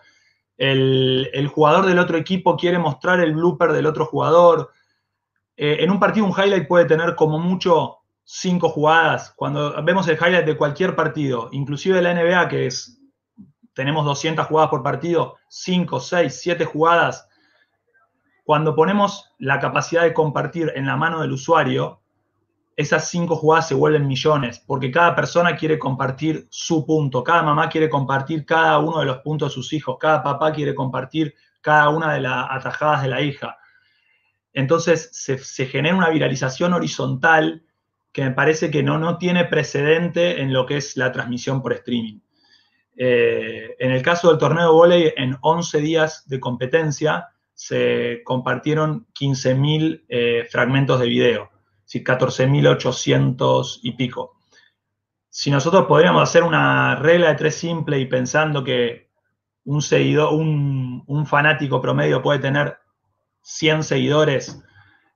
el, 0.55 1.51
jugador 1.53 1.85
del 1.85 1.99
otro 1.99 2.17
equipo 2.17 2.55
quiere 2.55 2.79
mostrar 2.79 3.19
el 3.19 3.33
blooper 3.33 3.73
del 3.73 3.85
otro 3.85 4.05
jugador. 4.05 4.71
Eh, 5.57 5.79
en 5.81 5.91
un 5.91 5.99
partido 5.99 6.25
un 6.25 6.31
highlight 6.31 6.65
puede 6.65 6.85
tener 6.85 7.13
como 7.15 7.39
mucho 7.39 7.97
cinco 8.23 8.69
jugadas. 8.69 9.33
Cuando 9.35 9.83
vemos 9.83 10.07
el 10.07 10.15
highlight 10.15 10.45
de 10.45 10.55
cualquier 10.55 10.95
partido, 10.95 11.49
inclusive 11.51 11.97
de 11.97 12.01
la 12.01 12.13
NBA, 12.13 12.47
que 12.47 12.67
es, 12.67 13.01
tenemos 13.73 14.05
200 14.05 14.47
jugadas 14.47 14.69
por 14.69 14.81
partido, 14.81 15.35
5, 15.49 15.99
6, 15.99 16.39
7 16.41 16.63
jugadas, 16.63 17.27
cuando 18.45 18.75
ponemos 18.75 19.33
la 19.39 19.59
capacidad 19.59 20.03
de 20.03 20.13
compartir 20.13 20.71
en 20.75 20.85
la 20.85 20.95
mano 20.95 21.19
del 21.19 21.33
usuario, 21.33 22.02
esas 22.75 23.09
cinco 23.09 23.35
jugadas 23.35 23.67
se 23.67 23.75
vuelven 23.75 24.07
millones, 24.07 24.59
porque 24.59 24.91
cada 24.91 25.15
persona 25.15 25.55
quiere 25.55 25.77
compartir 25.77 26.47
su 26.49 26.85
punto, 26.85 27.23
cada 27.23 27.43
mamá 27.43 27.69
quiere 27.69 27.89
compartir 27.89 28.45
cada 28.45 28.79
uno 28.79 28.99
de 28.99 29.05
los 29.05 29.19
puntos 29.19 29.49
de 29.49 29.53
sus 29.53 29.73
hijos, 29.73 29.97
cada 29.99 30.23
papá 30.23 30.51
quiere 30.51 30.73
compartir 30.73 31.35
cada 31.61 31.89
una 31.89 32.13
de 32.13 32.21
las 32.21 32.47
atajadas 32.49 33.03
de 33.03 33.09
la 33.09 33.21
hija. 33.21 33.57
Entonces 34.53 35.09
se, 35.11 35.65
genera 35.65 35.95
una 35.95 36.09
viralización 36.09 36.73
horizontal 36.73 37.63
que 38.11 38.23
me 38.23 38.31
parece 38.31 38.69
que 38.69 38.83
no, 38.83 38.99
no 38.99 39.17
tiene 39.17 39.45
precedente 39.45 40.41
en 40.41 40.53
lo 40.53 40.65
que 40.65 40.77
es 40.77 40.97
la 40.97 41.11
transmisión 41.11 41.61
por 41.61 41.73
streaming. 41.73 42.19
Eh, 42.95 43.75
en 43.79 43.91
el 43.91 44.03
caso 44.03 44.29
del 44.29 44.37
torneo 44.37 44.65
de 44.65 44.71
volei, 44.71 45.13
en 45.17 45.35
11 45.41 45.79
días 45.79 46.29
de 46.29 46.39
competencia, 46.39 47.29
se 47.55 48.21
compartieron 48.23 49.07
15.000 49.19 50.05
eh, 50.09 50.47
fragmentos 50.49 50.99
de 50.99 51.07
video, 51.07 51.52
es 51.85 52.03
14.800 52.03 53.79
y 53.83 53.91
pico. 53.93 54.37
Si 55.29 55.49
nosotros 55.49 55.85
podríamos 55.87 56.21
hacer 56.21 56.43
una 56.43 56.95
regla 56.95 57.29
de 57.29 57.35
tres 57.35 57.55
simple 57.55 57.99
y 57.99 58.05
pensando 58.05 58.63
que 58.63 59.09
un 59.65 59.81
seguidor, 59.81 60.33
un, 60.33 61.25
fanático 61.25 61.81
promedio 61.81 62.21
puede 62.21 62.39
tener 62.39 62.77
100 63.41 63.83
seguidores 63.83 64.61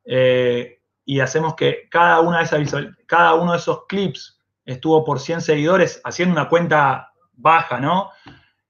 eh, 0.06 0.80
y 1.06 1.20
hacemos 1.20 1.56
que 1.56 1.88
cada, 1.90 2.22
una 2.22 2.44
de 2.44 2.94
cada 3.06 3.36
uno 3.36 3.52
de 3.52 3.58
esos 3.58 3.86
clips 3.88 4.40
estuvo 4.66 5.04
por 5.04 5.20
100 5.20 5.42
seguidores, 5.42 6.02
haciendo 6.04 6.34
una 6.34 6.50
cuenta 6.50 7.12
baja, 7.34 7.80
¿no? 7.80 8.10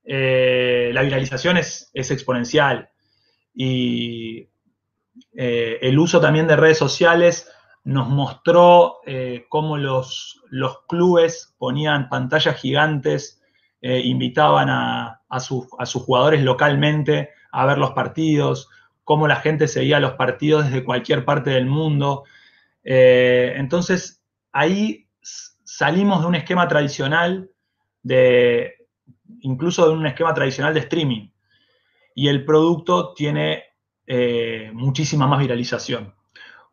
Eh, 0.03 0.91
la 0.93 1.01
viralización 1.01 1.57
es, 1.57 1.91
es 1.93 2.11
exponencial 2.11 2.89
y 3.53 4.47
eh, 5.33 5.79
el 5.81 5.97
uso 5.99 6.21
también 6.21 6.47
de 6.47 6.55
redes 6.55 6.77
sociales 6.77 7.51
nos 7.87 8.09
mostró 8.09 8.97
eh, 9.05 9.45
cómo 9.49 9.77
los, 9.77 10.41
los, 10.49 10.85
clubes 10.87 11.55
ponían 11.57 12.09
pantallas 12.09 12.57
gigantes, 12.57 13.41
eh, 13.81 14.01
invitaban 14.03 14.69
a, 14.69 15.21
a, 15.29 15.39
sus 15.39 16.03
jugadores 16.03 16.43
localmente 16.43 17.29
a 17.51 17.65
ver 17.65 17.77
los 17.77 17.91
partidos, 17.91 18.69
cómo 19.03 19.27
la 19.27 19.37
gente 19.37 19.67
seguía 19.67 19.99
los 19.99 20.13
partidos 20.13 20.65
desde 20.65 20.83
cualquier 20.83 21.25
parte 21.25 21.51
del 21.51 21.65
mundo. 21.65 22.23
entonces, 22.83 24.23
ahí 24.51 25.07
salimos 25.21 26.21
de 26.21 26.27
un 26.27 26.35
esquema 26.35 26.67
tradicional, 26.67 27.49
de, 28.03 28.87
incluso 29.41 29.87
de 29.87 29.93
un 29.93 30.05
esquema 30.05 30.33
tradicional 30.33 30.73
de 30.73 30.81
streaming 30.81 31.29
y 32.19 32.29
el 32.29 32.43
producto 32.45 33.13
tiene 33.13 33.63
eh, 34.07 34.71
muchísima 34.73 35.27
más 35.27 35.39
viralización. 35.39 36.15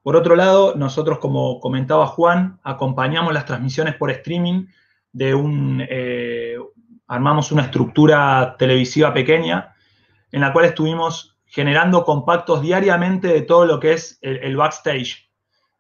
Por 0.05 0.17
otro 0.17 0.37
lado, 0.37 0.75
nosotros, 0.77 1.19
como 1.19 1.61
comentaba 1.61 2.07
Juan, 2.07 2.61
acompañamos 2.63 3.33
las 3.33 3.47
transmisiones 3.47 3.95
por 3.95 4.11
streaming 4.11 4.67
de 5.13 5.35
un, 5.35 5.83
eh, 5.89 6.59
armamos 7.07 7.51
una 7.53 7.63
estructura 7.63 8.55
televisiva 8.59 9.15
pequeña 9.15 9.75
en 10.31 10.43
la 10.43 10.53
cual 10.53 10.67
estuvimos 10.67 11.39
generando 11.47 12.05
compactos 12.05 12.61
diariamente 12.61 13.29
de 13.29 13.41
todo 13.41 13.65
lo 13.65 13.81
que 13.81 13.95
es 13.95 14.19
el, 14.21 14.55
backstage 14.59 15.31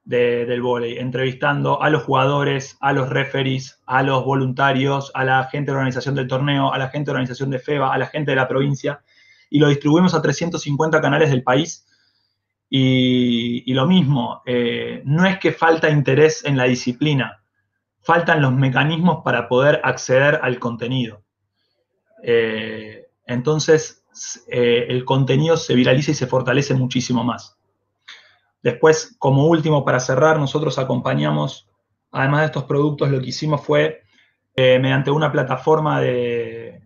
del 0.04 0.62
vóley, 0.62 0.96
entrevistando 0.96 1.82
a 1.82 1.90
los 1.90 2.04
jugadores, 2.04 2.78
a 2.80 2.94
los 2.94 3.10
referees, 3.10 3.82
a 3.84 4.02
los 4.02 4.24
voluntarios, 4.24 5.10
a 5.12 5.24
la 5.24 5.44
gente 5.44 5.70
de 5.70 5.76
organización 5.76 6.14
del 6.14 6.28
torneo, 6.28 6.72
a 6.72 6.78
la 6.78 6.88
gente 6.88 7.10
de 7.10 7.12
organización 7.12 7.50
de 7.50 7.58
FEBA, 7.58 7.92
a 7.92 7.98
la 7.98 8.06
gente 8.06 8.30
de 8.30 8.36
la 8.36 8.48
provincia, 8.48 9.02
y 9.50 9.58
lo 9.58 9.68
distribuimos 9.68 10.14
a 10.14 10.22
350 10.22 10.98
canales 11.02 11.28
del 11.28 11.42
país. 11.42 11.86
Y, 12.68 13.72
lo 13.72 13.86
mismo, 13.86 14.42
eh, 14.46 15.02
no 15.04 15.26
es 15.26 15.38
que 15.38 15.52
falta 15.52 15.90
interés 15.90 16.44
en 16.44 16.56
la 16.56 16.64
disciplina, 16.64 17.42
faltan 18.02 18.42
los 18.42 18.52
mecanismos 18.52 19.22
para 19.24 19.48
poder 19.48 19.80
acceder 19.84 20.40
al 20.42 20.58
contenido. 20.58 21.22
Eh, 22.22 23.06
entonces, 23.26 24.04
eh, 24.48 24.86
el 24.88 25.04
contenido 25.04 25.56
se 25.56 25.74
viraliza 25.74 26.10
y 26.10 26.14
se 26.14 26.26
fortalece 26.26 26.74
muchísimo 26.74 27.22
más. 27.22 27.58
Después, 28.62 29.14
como 29.18 29.46
último, 29.46 29.84
para 29.84 30.00
cerrar, 30.00 30.38
nosotros 30.38 30.78
acompañamos, 30.78 31.68
además 32.10 32.40
de 32.40 32.46
estos 32.46 32.64
productos, 32.64 33.10
lo 33.10 33.20
que 33.20 33.28
hicimos 33.28 33.60
fue, 33.60 34.02
mediante 34.56 35.10
una 35.10 35.32
plataforma 35.32 36.00
de 36.00 36.80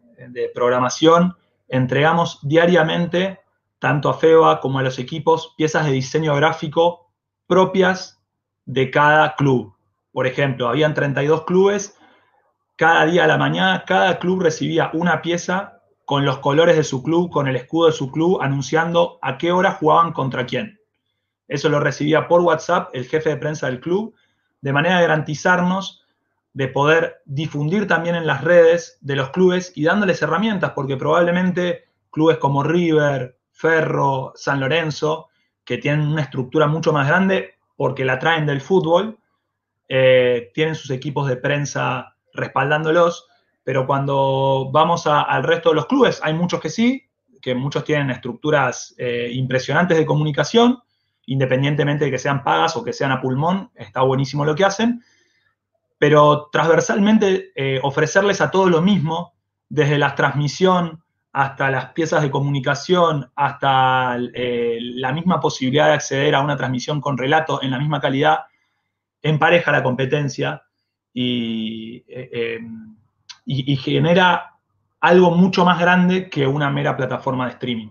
programación, 0.55 1.37
entregamos 1.69 2.41
diariamente, 2.43 3.41
tanto 3.79 4.09
a 4.09 4.15
FEBA 4.15 4.61
como 4.61 4.79
a 4.79 4.83
los 4.83 4.99
equipos, 4.99 5.55
piezas 5.57 5.87
de 5.87 5.93
diseño 5.93 6.35
gráfico 6.35 7.11
propias 7.47 8.21
de 8.67 8.91
cada 8.91 9.35
club. 9.37 9.75
Por 10.13 10.27
ejemplo, 10.27 10.69
habían 10.69 10.95
32 10.95 11.45
clubes, 11.45 11.97
cada 12.77 13.07
día 13.07 13.25
a 13.25 13.29
la 13.29 13.39
mañana, 13.39 13.85
cada 13.87 14.19
club 14.19 14.43
recibía 14.43 14.91
una 14.93 15.23
pieza 15.23 15.81
con 16.05 16.25
los 16.25 16.39
colores 16.39 16.77
de 16.77 16.85
su 16.85 17.03
club, 17.03 17.31
con 17.31 17.49
el 17.49 17.57
escudo 17.57 17.87
de 17.87 17.93
su 17.93 18.11
club, 18.11 18.41
anunciando 18.41 19.19
a 19.21 19.37
qué 19.39 19.53
hora 19.53 19.73
jugaban 19.73 20.13
contra 20.13 20.47
quién. 20.47 20.79
Eso 21.49 21.69
lo 21.69 21.81
recibía 21.81 22.29
por 22.29 22.43
WhatsApp 22.43 22.91
el 22.93 23.07
jefe 23.07 23.31
de 23.31 23.37
prensa 23.37 23.67
del 23.67 23.81
club, 23.81 24.15
de 24.61 24.73
manera 24.73 24.97
de 24.97 25.03
garantizarnos 25.03 26.05
de 26.53 26.69
poder 26.69 27.23
difundir 27.25 27.87
también 27.87 28.17
en 28.17 28.27
las 28.27 28.43
redes 28.43 28.99
de 29.01 29.17
los 29.17 29.31
clubes 29.31 29.73
y 29.75 29.85
dándoles 29.85 30.21
herramientas, 30.23 30.73
porque 30.75 30.97
probablemente 30.97 31.85
clubes 32.11 32.39
como 32.39 32.63
River, 32.63 33.38
Ferro, 33.59 34.33
San 34.37 34.61
Lorenzo, 34.61 35.31
que 35.65 35.79
tienen 35.79 36.07
una 36.07 36.23
estructura 36.23 36.69
mucho 36.69 36.93
más 36.93 37.09
grande 37.09 37.57
porque 37.77 38.05
la 38.05 38.21
traen 38.21 38.47
del 38.47 38.61
fútbol, 38.61 39.19
eh, 39.89 40.53
tienen 40.55 40.77
sus 40.77 40.91
equipos 40.91 41.29
de 41.29 41.37
prensa 41.37 42.15
respaldándolos, 42.33 43.27
pero 43.65 43.85
cuando 43.85 44.71
vamos 44.73 45.09
al 45.09 45.43
resto 45.43 45.71
de 45.71 45.75
los 45.75 45.87
clubes, 45.87 46.21
hay 46.23 46.35
muchos 46.35 46.61
que 46.61 46.71
sí, 46.71 47.05
que 47.43 47.57
muchos 47.57 47.83
tienen 47.83 48.11
estructuras 48.11 48.95
eh, 48.97 49.29
impresionantes 49.33 49.99
de 49.99 50.07
comunicación, 50.07 50.79
independientemente 51.27 52.05
de 52.05 52.13
que 52.13 52.19
sean 52.19 52.45
pagas 52.45 52.77
o 52.77 52.85
que 52.85 52.93
sean 52.93 53.11
a 53.11 53.21
pulmón, 53.21 53.73
está 53.75 54.03
buenísimo 54.03 54.45
lo 54.45 54.55
que 54.55 54.65
hacen, 54.65 55.03
pero 55.99 56.49
transversalmente 56.53 57.51
eh, 57.57 57.81
ofrecerles 57.83 58.41
a 58.41 58.53
todos 58.53 58.71
lo 58.71 58.83
mismo, 58.83 59.35
desde 59.69 59.99
la 59.99 60.15
transmisión 60.15 61.03
hasta 61.39 61.71
las 61.71 61.93
piezas 61.93 62.21
de 62.21 62.33
comunicación, 62.33 63.31
hasta 63.37 64.19
eh, 64.35 64.79
la 64.81 65.13
misma 65.13 65.39
posibilidad 65.39 65.87
de 65.87 65.93
acceder 65.93 66.35
a 66.35 66.41
una 66.41 66.57
transmisión 66.57 67.01
con 67.01 67.17
relato 67.17 67.63
en 67.63 67.71
la 67.71 67.79
misma 67.79 68.01
calidad, 68.01 68.41
empareja 69.23 69.71
la 69.71 69.85
competencia 69.85 70.65
y, 71.15 72.05
eh, 72.09 72.59
y 73.47 73.77
genera 73.77 74.57
algo 74.99 75.31
mucho 75.31 75.65
más 75.65 75.79
grande 75.79 76.29
que 76.29 76.45
una 76.45 76.71
mera 76.71 76.97
plataforma 76.97 77.45
de 77.45 77.53
streaming. 77.53 77.91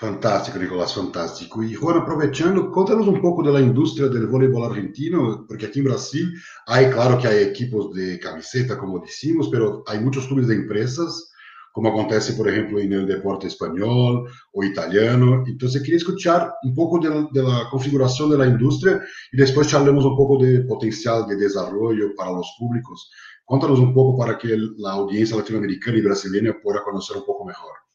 Fantástico, 0.00 0.58
Nicolás, 0.58 0.94
fantástico. 0.94 1.62
Y 1.62 1.74
Juan, 1.74 1.98
aprovechando, 1.98 2.70
contanos 2.70 3.06
un 3.06 3.20
poco 3.20 3.42
de 3.42 3.52
la 3.52 3.60
industria 3.60 4.08
del 4.08 4.28
voleibol 4.28 4.64
argentino, 4.64 5.44
porque 5.46 5.66
aquí 5.66 5.80
en 5.80 5.84
Brasil 5.84 6.32
hay, 6.66 6.88
claro 6.88 7.18
que 7.18 7.28
hay 7.28 7.42
equipos 7.42 7.92
de 7.92 8.18
camiseta, 8.18 8.78
como 8.78 9.00
decimos, 9.00 9.50
pero 9.52 9.82
hay 9.86 10.00
muchos 10.00 10.26
clubes 10.26 10.48
de 10.48 10.54
empresas, 10.54 11.30
como 11.72 11.90
acontece, 11.90 12.32
por 12.32 12.48
ejemplo, 12.48 12.78
en 12.78 12.94
el 12.94 13.06
deporte 13.06 13.48
español 13.48 14.26
o 14.54 14.64
italiano. 14.64 15.44
Entonces, 15.46 15.82
quería 15.82 15.98
escuchar 15.98 16.50
un 16.62 16.74
poco 16.74 16.98
de, 16.98 17.10
de 17.32 17.42
la 17.46 17.68
configuración 17.70 18.30
de 18.30 18.38
la 18.38 18.46
industria 18.46 19.02
y 19.32 19.36
después 19.36 19.68
charlemos 19.68 20.06
un 20.06 20.16
poco 20.16 20.42
de 20.42 20.60
potencial 20.62 21.26
de 21.26 21.36
desarrollo 21.36 22.14
para 22.16 22.32
los 22.32 22.50
públicos. 22.58 23.10
Cuéntanos 23.44 23.78
un 23.78 23.92
poco 23.92 24.16
para 24.16 24.38
que 24.38 24.56
la 24.78 24.92
audiencia 24.92 25.36
latinoamericana 25.36 25.98
y 25.98 26.00
brasileña 26.00 26.56
pueda 26.62 26.82
conocer 26.82 27.18
un 27.18 27.26
poco 27.26 27.44
mejor. 27.44 27.89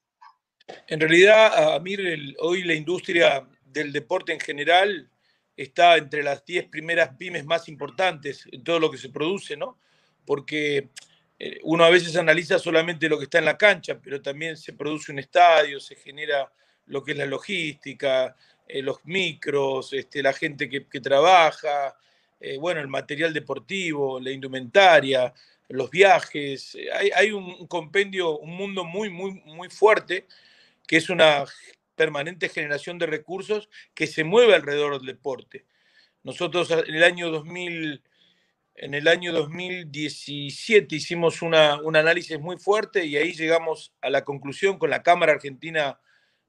En 0.87 0.99
realidad, 0.99 1.75
Amir, 1.75 2.35
hoy 2.39 2.63
la 2.63 2.73
industria 2.73 3.47
del 3.65 3.91
deporte 3.91 4.33
en 4.33 4.39
general 4.39 5.09
está 5.55 5.97
entre 5.97 6.23
las 6.23 6.43
10 6.45 6.67
primeras 6.69 7.15
pymes 7.17 7.45
más 7.45 7.69
importantes 7.69 8.47
en 8.51 8.63
todo 8.63 8.79
lo 8.79 8.89
que 8.89 8.97
se 8.97 9.09
produce, 9.09 9.55
¿no? 9.55 9.77
Porque 10.25 10.89
eh, 11.37 11.59
uno 11.63 11.83
a 11.83 11.89
veces 11.89 12.15
analiza 12.15 12.57
solamente 12.57 13.07
lo 13.07 13.17
que 13.17 13.25
está 13.25 13.39
en 13.39 13.45
la 13.45 13.57
cancha, 13.57 13.99
pero 14.01 14.21
también 14.21 14.57
se 14.57 14.73
produce 14.73 15.11
un 15.11 15.19
estadio, 15.19 15.79
se 15.79 15.95
genera 15.95 16.51
lo 16.87 17.03
que 17.03 17.11
es 17.11 17.17
la 17.17 17.25
logística, 17.25 18.35
eh, 18.67 18.81
los 18.81 18.97
micros, 19.05 19.93
este, 19.93 20.23
la 20.23 20.33
gente 20.33 20.67
que, 20.67 20.99
trabaja, 20.99 21.95
eh, 22.39 22.57
bueno, 22.57 22.81
el 22.81 22.87
material 22.87 23.33
deportivo, 23.33 24.19
la 24.19 24.31
indumentaria, 24.31 25.31
los 25.69 25.89
viajes. 25.91 26.75
Hay, 26.93 27.11
hay, 27.15 27.31
un 27.31 27.67
compendio, 27.67 28.37
un 28.39 28.55
mundo 28.55 28.83
muy, 28.83 29.09
muy, 29.09 29.41
muy 29.45 29.69
fuerte 29.69 30.25
que 30.87 30.97
es 30.97 31.09
una 31.09 31.45
permanente 31.95 32.49
generación 32.49 32.97
de 32.97 33.05
recursos 33.05 33.69
que 33.93 34.07
se 34.07 34.23
mueve 34.23 34.53
alrededor 34.53 34.97
del 34.97 35.07
deporte. 35.07 35.65
Nosotros 36.23 36.69
en 36.71 36.93
el 36.93 37.03
año 37.03 37.29
2000, 37.29 38.03
en 38.75 38.93
el 38.93 39.07
año 39.07 39.31
2017 39.31 40.95
hicimos 40.95 41.41
una, 41.41 41.81
un 41.81 41.95
análisis 41.95 42.39
muy 42.39 42.57
fuerte 42.57 43.05
y 43.05 43.15
ahí 43.17 43.33
llegamos 43.33 43.93
a 44.01 44.09
la 44.09 44.23
conclusión 44.23 44.77
con 44.77 44.89
la 44.89 45.03
Cámara 45.03 45.33
Argentina 45.33 45.99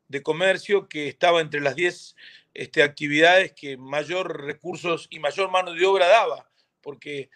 de 0.08 0.22
Comercio 0.22 0.88
que 0.88 1.08
estaba 1.08 1.40
entre 1.40 1.60
las 1.60 1.76
10 1.76 2.16
este, 2.54 2.82
actividades 2.82 3.52
que 3.52 3.76
mayor 3.76 4.44
recursos 4.44 5.08
y 5.10 5.18
mayor 5.18 5.50
mano 5.50 5.74
de 5.74 5.84
obra 5.84 6.08
daba, 6.08 6.48
porque 6.80 7.28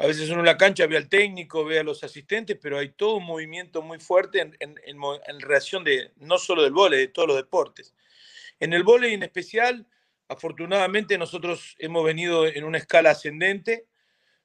a 0.00 0.06
veces 0.06 0.30
uno 0.30 0.40
en 0.40 0.46
la 0.46 0.56
cancha 0.56 0.86
ve 0.86 0.96
al 0.96 1.10
técnico, 1.10 1.62
ve 1.62 1.78
a 1.78 1.82
los 1.82 2.02
asistentes, 2.02 2.56
pero 2.60 2.78
hay 2.78 2.88
todo 2.88 3.16
un 3.16 3.26
movimiento 3.26 3.82
muy 3.82 3.98
fuerte 3.98 4.40
en, 4.40 4.56
en, 4.58 5.40
relación 5.40 5.84
de 5.84 6.12
no 6.16 6.38
solo 6.38 6.62
del 6.62 6.72
vóley, 6.72 7.00
de 7.00 7.08
todos 7.08 7.28
los 7.28 7.36
deportes. 7.36 7.92
En 8.60 8.72
el 8.72 8.82
vóley 8.82 9.12
en 9.12 9.22
especial, 9.22 9.86
afortunadamente 10.26 11.18
nosotros 11.18 11.76
hemos 11.78 12.02
venido 12.02 12.46
en 12.46 12.64
una 12.64 12.78
escala 12.78 13.10
ascendente, 13.10 13.88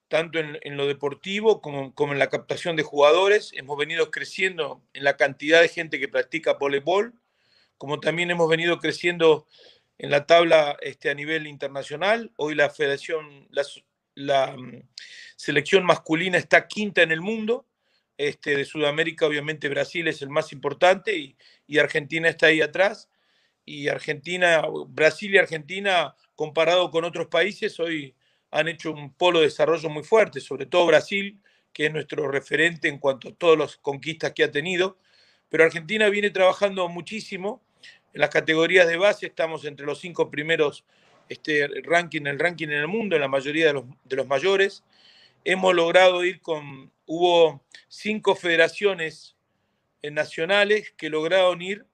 tanto 0.10 0.40
en, 0.40 0.76
lo 0.76 0.88
deportivo 0.88 1.62
como, 1.62 1.96
como, 1.96 2.12
en 2.12 2.20
la 2.20 2.30
captación 2.30 2.76
de 2.76 2.84
jugadores. 2.84 3.52
Hemos 3.54 3.78
venido 3.78 4.12
creciendo 4.12 4.84
en 4.94 5.06
la 5.06 5.16
cantidad 5.16 5.62
de 5.62 5.70
gente 5.70 6.02
que 6.02 6.10
practica 6.10 6.56
voleibol, 6.56 7.14
como 7.78 8.02
también 8.02 8.30
hemos 8.30 8.50
venido 8.50 8.78
creciendo 8.80 9.48
en 10.00 10.12
la 10.12 10.26
tabla 10.26 10.76
este, 10.82 11.10
a 11.10 11.14
nivel 11.14 11.48
internacional. 11.48 12.34
Hoy 12.36 12.56
la 12.56 12.70
federación, 12.70 13.48
la, 13.52 13.64
la 14.16 14.56
mm, 14.58 14.82
selección 15.36 15.86
masculina 15.86 16.38
está 16.38 16.68
quinta 16.68 17.04
en 17.04 17.12
el 17.12 17.22
mundo. 17.22 17.66
Este, 18.18 18.56
de 18.56 18.66
Sudamérica, 18.66 19.28
obviamente, 19.28 19.68
Brasil 19.70 20.08
es 20.08 20.22
el 20.22 20.30
más 20.30 20.54
importante 20.54 21.36
y, 21.68 21.78
Argentina 21.78 22.30
está 22.30 22.48
ahí 22.48 22.62
atrás. 22.62 23.10
Y 23.66 23.90
Argentina, 23.90 24.64
Brasil 24.88 25.34
y 25.34 25.38
Argentina, 25.38 26.16
comparado 26.36 26.92
con 26.92 27.04
otros 27.04 27.28
países, 27.28 27.80
hoy 27.80 28.16
han 28.52 28.68
hecho 28.68 28.92
un 28.92 29.14
polo 29.14 29.40
de 29.40 29.46
desarrollo 29.46 29.90
muy 29.90 30.04
fuerte, 30.04 30.40
sobre 30.40 30.66
todo 30.66 30.86
Brasil, 30.86 31.42
que 31.74 31.88
es 31.88 31.92
nuestro 31.92 32.32
referente 32.32 32.88
en 32.88 33.00
cuanto 33.00 33.30
a 33.30 33.34
todas 33.34 33.58
las 33.58 33.78
conquistas 33.78 34.32
que 34.34 34.44
ha 34.44 34.52
tenido. 34.52 34.98
Pero 35.50 35.66
Argentina 35.66 36.08
viene 36.10 36.30
trabajando 36.30 36.88
muchísimo. 36.88 37.64
En 38.14 38.22
las 38.22 38.30
categorías 38.30 38.88
de 38.88 38.98
base 38.98 39.26
estamos 39.26 39.66
entre 39.66 39.86
los 39.86 40.00
cinco 40.00 40.30
primeros 40.30 40.86
este 41.30 41.68
ranking, 41.84 42.26
el 42.26 42.40
ranking 42.40 42.68
en 42.68 42.74
el 42.74 42.88
mundo, 42.88 43.16
en 43.16 43.22
la 43.22 43.28
mayoría 43.28 43.68
de 43.68 43.74
los, 43.74 43.86
de 44.04 44.16
los 44.16 44.28
mayores. 44.28 44.84
Hemos 45.44 45.76
logrado 45.76 46.24
ir 46.24 46.42
con, 46.42 46.92
hubo 47.06 47.64
cinco 47.88 48.36
federaciones 48.36 49.36
nacionales 50.12 50.94
que 50.98 51.10
lograron 51.10 51.62
ir 51.62 51.86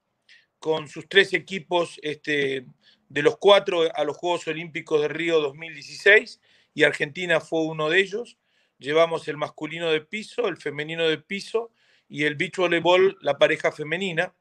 con 0.60 0.88
sus 0.88 1.08
tres 1.08 1.34
equipos 1.34 2.00
este, 2.04 2.66
de 3.10 3.22
los 3.22 3.38
cuatro 3.38 3.84
a 3.94 4.04
los 4.04 4.18
Juegos 4.18 4.48
Olímpicos 4.48 5.02
de 5.02 5.08
Río 5.08 5.40
2016 5.42 6.40
y 6.74 6.84
Argentina 6.84 7.40
fue 7.40 7.64
uno 7.64 7.90
de 7.90 8.00
ellos. 8.00 8.38
Llevamos 8.78 9.28
el 9.28 9.38
masculino 9.38 9.90
de 9.90 10.02
piso, 10.02 10.48
el 10.48 10.58
femenino 10.58 11.08
de 11.08 11.18
piso 11.18 11.72
y 12.08 12.26
el 12.26 12.36
beach 12.36 12.58
volleyball, 12.58 13.18
la 13.22 13.38
pareja 13.38 13.72
femenina. 13.72 14.34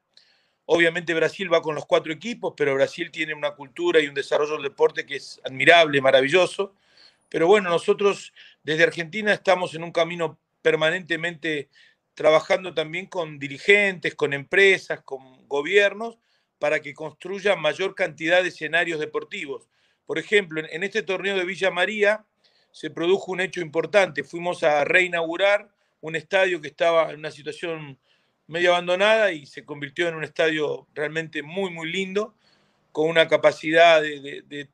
Obviamente 0.73 1.13
Brasil 1.13 1.53
va 1.53 1.61
con 1.61 1.75
los 1.75 1.85
cuatro 1.85 2.13
equipos, 2.13 2.53
pero 2.55 2.73
Brasil 2.73 3.11
tiene 3.11 3.33
una 3.33 3.51
cultura 3.51 3.99
y 3.99 4.07
un 4.07 4.13
desarrollo 4.13 4.53
del 4.53 4.63
deporte 4.63 5.05
que 5.05 5.17
es 5.17 5.41
admirable, 5.43 5.99
maravilloso. 5.99 6.73
Pero 7.27 7.45
bueno, 7.45 7.69
nosotros 7.69 8.31
desde 8.63 8.83
Argentina 8.83 9.33
estamos 9.33 9.75
en 9.75 9.83
un 9.83 9.91
camino 9.91 10.39
permanentemente 10.61 11.67
trabajando 12.13 12.73
también 12.73 13.07
con 13.07 13.37
dirigentes, 13.37 14.15
con 14.15 14.31
empresas, 14.31 15.01
con 15.03 15.45
gobiernos, 15.49 16.17
para 16.57 16.79
que 16.79 16.93
construyan 16.93 17.59
mayor 17.59 17.93
cantidad 17.93 18.41
de 18.41 18.47
escenarios 18.47 19.01
deportivos. 19.01 19.67
Por 20.05 20.19
ejemplo, 20.19 20.61
en 20.65 20.83
este 20.83 21.03
torneo 21.03 21.35
de 21.35 21.43
Villa 21.43 21.69
María 21.69 22.23
se 22.71 22.89
produjo 22.89 23.33
un 23.33 23.41
hecho 23.41 23.59
importante. 23.59 24.23
Fuimos 24.23 24.63
a 24.63 24.85
reinaugurar 24.85 25.69
un 25.99 26.15
estadio 26.15 26.61
que 26.61 26.69
estaba 26.69 27.11
en 27.11 27.19
una 27.19 27.31
situación 27.31 27.99
medio 28.51 28.71
abandonada 28.71 29.31
y 29.31 29.45
se 29.45 29.63
convirtió 29.63 30.09
en 30.09 30.15
un 30.15 30.25
estadio 30.25 30.85
realmente 30.93 31.41
muy, 31.41 31.71
muy 31.71 31.89
lindo, 31.89 32.35
con 32.91 33.07
una 33.07 33.29
capacidad 33.29 34.01
de, 34.01 34.67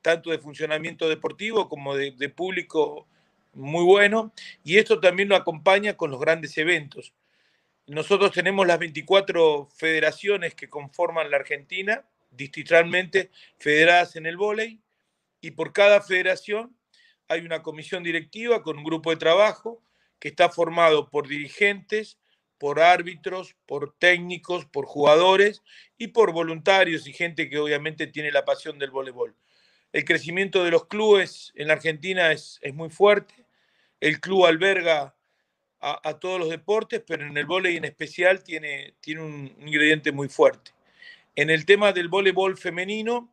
tanto 0.00 0.30
de 0.30 0.38
funcionamiento 0.38 1.08
deportivo 1.08 1.68
como 1.68 1.96
de, 1.96 2.28
público 2.28 3.08
muy 3.52 3.82
bueno. 3.82 4.32
Y 4.62 4.78
esto 4.78 5.00
también 5.00 5.28
lo 5.28 5.34
acompaña 5.34 5.96
con 5.96 6.12
los 6.12 6.20
grandes 6.20 6.56
eventos. 6.58 7.12
Nosotros 7.88 8.30
tenemos 8.30 8.68
las 8.68 8.78
24 8.78 9.66
federaciones 9.66 10.54
que 10.54 10.70
conforman 10.70 11.28
la 11.28 11.38
Argentina, 11.38 12.04
distritalmente 12.30 13.32
federadas 13.58 14.14
en 14.14 14.26
el 14.26 14.36
vóley, 14.36 14.80
y 15.40 15.50
por 15.50 15.72
cada 15.72 16.00
federación 16.00 16.76
hay 17.26 17.40
una 17.40 17.62
comisión 17.62 18.04
directiva 18.04 18.62
con 18.62 18.78
un 18.78 18.84
grupo 18.84 19.10
de 19.10 19.16
trabajo 19.16 19.82
que 20.20 20.28
está 20.28 20.50
formado 20.50 21.10
por 21.10 21.26
dirigentes, 21.26 22.16
por 22.64 22.80
árbitros, 22.80 23.54
por 23.66 23.94
técnicos, 23.98 24.64
por 24.64 24.86
jugadores 24.86 25.62
y 25.98 26.06
por 26.06 26.32
voluntarios 26.32 27.06
y 27.06 27.12
gente 27.12 27.50
que 27.50 27.58
obviamente 27.58 28.06
tiene 28.06 28.32
la 28.32 28.46
pasión 28.46 28.78
del 28.78 28.90
voleibol. 28.90 29.36
El 29.92 30.06
crecimiento 30.06 30.64
de 30.64 30.70
los 30.70 30.86
clubes 30.86 31.52
en 31.56 31.68
la 31.68 31.74
Argentina 31.74 32.32
es, 32.32 32.58
es 32.62 32.72
muy 32.72 32.88
fuerte. 32.88 33.34
El 34.00 34.18
club 34.18 34.46
alberga 34.46 35.14
a, 35.78 36.18
todos 36.18 36.40
los 36.40 36.48
deportes, 36.48 37.02
pero 37.06 37.26
en 37.26 37.36
el 37.36 37.44
voleibol 37.44 37.76
en 37.76 37.84
especial 37.84 38.42
tiene, 38.42 38.94
tiene 39.00 39.20
un 39.20 39.54
ingrediente 39.60 40.10
muy 40.10 40.30
fuerte. 40.30 40.70
En 41.36 41.50
el 41.50 41.66
tema 41.66 41.92
del 41.92 42.08
voleibol 42.08 42.56
femenino, 42.56 43.30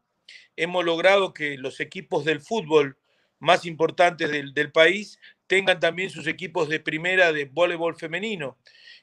hemos 0.58 0.84
logrado 0.84 1.34
que 1.34 1.58
los 1.58 1.80
equipos 1.80 2.26
del 2.26 2.42
fútbol 2.42 2.98
más 3.40 3.66
importantes 3.66 4.30
del, 4.30 4.54
del 4.54 4.74
país 4.74 5.22
tengan 5.52 5.82
también 5.82 6.10
sus 6.10 6.28
equipos 6.28 6.70
de 6.70 6.80
primera 6.80 7.34
de 7.34 7.44
voleibol 7.44 7.98
femenino. 7.98 8.58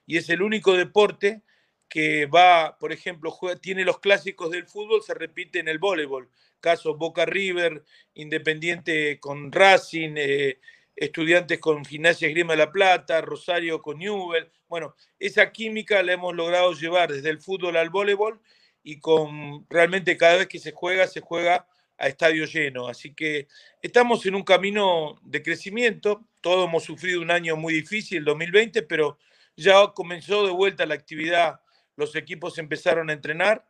Y 0.07 0.17
es 0.17 0.31
el 0.31 0.41
único 0.41 0.73
deporte 0.79 1.43
que 1.91 2.25
va, 2.25 2.79
por 2.79 2.91
ejemplo, 2.91 3.37
tiene 3.61 3.85
los 3.85 4.01
clásicos 4.01 4.51
del 4.51 4.67
fútbol, 4.67 5.03
se 5.03 5.13
repite 5.13 5.59
en 5.59 5.69
el 5.69 5.79
voleibol. 5.79 6.31
Caso 6.59 6.95
Boca 6.95 7.27
River, 7.27 7.85
Independiente 8.15 9.21
con 9.21 9.53
Racing, 9.53 10.15
eh, 10.17 10.59
Estudiantes 10.97 11.59
con 11.59 11.85
Gimnasia 11.85 12.31
Grima 12.31 12.55
de 12.55 12.61
la 12.61 12.73
Plata, 12.73 13.21
Rosario 13.21 13.83
con 13.83 13.99
Newell. 13.99 14.51
Bueno, 14.69 14.95
esa 15.19 15.53
química 15.53 16.03
la 16.03 16.15
hemos 16.15 16.35
logrado 16.35 16.73
llevar 16.73 17.13
desde 17.13 17.29
el 17.29 17.41
fútbol 17.41 17.77
al 17.77 17.91
voleibol 17.91 18.41
y 18.83 19.01
con 19.01 19.67
realmente 19.69 20.17
cada 20.17 20.39
vez 20.39 20.47
que 20.47 20.59
se 20.59 20.73
juega, 20.73 21.09
se 21.09 21.21
juega 21.21 21.69
a 21.99 22.07
estadio 22.07 22.47
lleno. 22.47 22.89
Así 22.89 23.13
que 23.13 23.49
estamos 23.83 24.25
en 24.27 24.35
un 24.35 24.43
camino 24.43 25.19
de 25.23 25.43
crecimiento. 25.43 26.27
Todos 26.41 26.69
hemos 26.69 26.85
sufrido 26.85 27.21
un 27.21 27.31
año 27.31 27.57
muy 27.57 27.75
difícil, 27.75 28.19
el 28.19 28.25
2020, 28.25 28.83
pero 28.85 29.19
ya 29.57 29.89
comenzó 29.89 30.47
de 30.47 30.53
vuelta 30.53 30.87
la 30.87 30.95
actividad. 30.95 31.61
Los 31.97 32.15
equipos 32.15 32.59
empezaron 32.59 33.11
a 33.11 33.13
entrenar. 33.13 33.67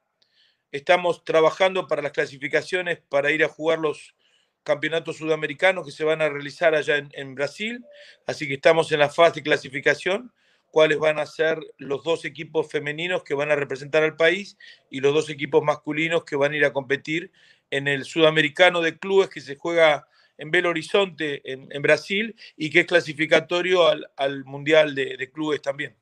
Estamos 0.71 1.25
trabajando 1.25 1.87
para 1.87 2.03
las 2.03 2.13
clasificaciones 2.13 3.01
para 3.09 3.31
ir 3.31 3.43
a 3.43 3.49
jugar 3.49 3.79
los 3.79 4.15
campeonatos 4.63 5.17
sudamericanos 5.17 5.87
que 5.87 5.93
se 5.93 6.05
van 6.05 6.21
a 6.21 6.29
realizar 6.29 6.75
allá 6.75 6.99
en, 6.99 7.09
en 7.15 7.35
Brasil. 7.35 7.83
Así 8.27 8.47
que 8.47 8.55
estamos 8.55 8.93
en 8.93 8.99
la 8.99 9.09
fase 9.09 9.37
de 9.37 9.45
clasificación 9.45 10.31
cuáles 10.71 10.99
van 10.99 11.19
a 11.19 11.27
ser 11.27 11.59
los 11.79 12.05
dos 12.05 12.25
equipos 12.25 12.71
femeninos 12.71 13.25
que 13.25 13.35
van 13.35 13.51
a 13.51 13.57
representar 13.57 14.03
al 14.03 14.17
país 14.17 14.57
y 14.91 15.01
los 15.01 15.15
dos 15.15 15.31
equipos 15.31 15.63
masculinos 15.63 16.25
que 16.25 16.37
van 16.37 16.53
a 16.53 16.57
ir 16.57 16.65
a 16.65 16.73
competir 16.73 17.33
en 17.71 17.89
el 17.89 18.05
sudamericano 18.05 18.81
de 18.81 18.99
clubes 18.99 19.29
que 19.29 19.41
se 19.41 19.57
juega 19.57 20.07
en 20.39 20.51
Belo 20.51 20.71
Horizonte, 20.71 21.43
en, 21.51 21.69
en 21.71 21.83
Brasil, 21.83 22.35
y 22.57 22.71
que 22.71 22.81
es 22.81 22.87
clasificatorio 22.87 23.87
al, 23.89 24.09
al 24.17 24.45
Mundial 24.45 24.95
de, 24.95 25.17
de, 25.19 25.31
Clubes 25.31 25.61
también. 25.61 25.97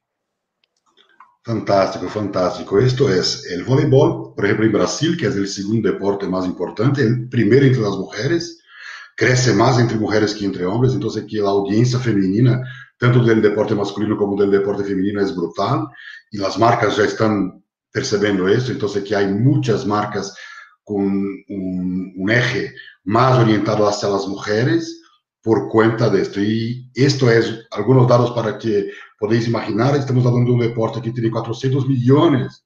Fantástico, 1.42 2.08
fantástico. 2.08 2.78
Esto 2.78 3.08
es 3.08 3.46
el 3.50 3.64
voleibol, 3.64 4.34
por 4.34 4.44
ejemplo, 4.44 4.66
en 4.66 4.72
Brasil, 4.72 5.16
que 5.16 5.26
es 5.26 5.36
el 5.36 5.48
segundo 5.48 5.90
deporte 5.90 6.26
más 6.28 6.44
importante, 6.44 7.02
el 7.02 7.28
primero 7.28 7.64
entre 7.64 7.82
las 7.82 7.96
mujeres, 7.96 8.62
crece 9.16 9.54
más 9.54 9.78
entre 9.78 9.96
mujeres 9.96 10.34
que 10.34 10.44
entre 10.44 10.66
hombres, 10.66 10.92
entonces 10.92 11.24
aquí 11.24 11.36
la 11.36 11.48
audiencia 11.48 11.98
femenina, 11.98 12.60
tanto 12.98 13.24
del 13.24 13.40
deporte 13.40 13.74
masculino 13.74 14.16
como 14.16 14.38
del 14.38 14.50
deporte 14.50 14.84
femenino, 14.84 15.22
es 15.22 15.34
brutal, 15.34 15.86
y 16.30 16.38
las 16.38 16.58
marcas 16.58 16.96
ya 16.96 17.04
están 17.04 17.64
percibiendo 17.90 18.46
esto, 18.46 18.72
entonces 18.72 19.02
aquí 19.02 19.14
hay 19.14 19.28
muchas 19.28 19.86
marcas 19.86 20.36
con 20.86 21.02
un, 21.48 22.14
un, 22.16 22.30
eje 22.30 22.72
más 23.02 23.40
orientado 23.40 23.88
hacia 23.88 24.08
las 24.08 24.28
mujeres 24.28 25.02
por 25.42 25.68
cuenta 25.68 26.08
de 26.08 26.22
esto. 26.22 26.40
Y 26.40 26.88
esto 26.94 27.28
es 27.28 27.66
algunos 27.72 28.06
datos 28.06 28.30
para 28.30 28.56
que 28.56 28.90
podáis 29.18 29.48
imaginar, 29.48 29.96
estamos 29.96 30.24
hablando 30.24 30.50
de 30.50 30.54
un 30.54 30.60
deporte 30.60 31.02
que 31.02 31.10
tiene 31.10 31.32
400 31.32 31.88
millones 31.88 32.64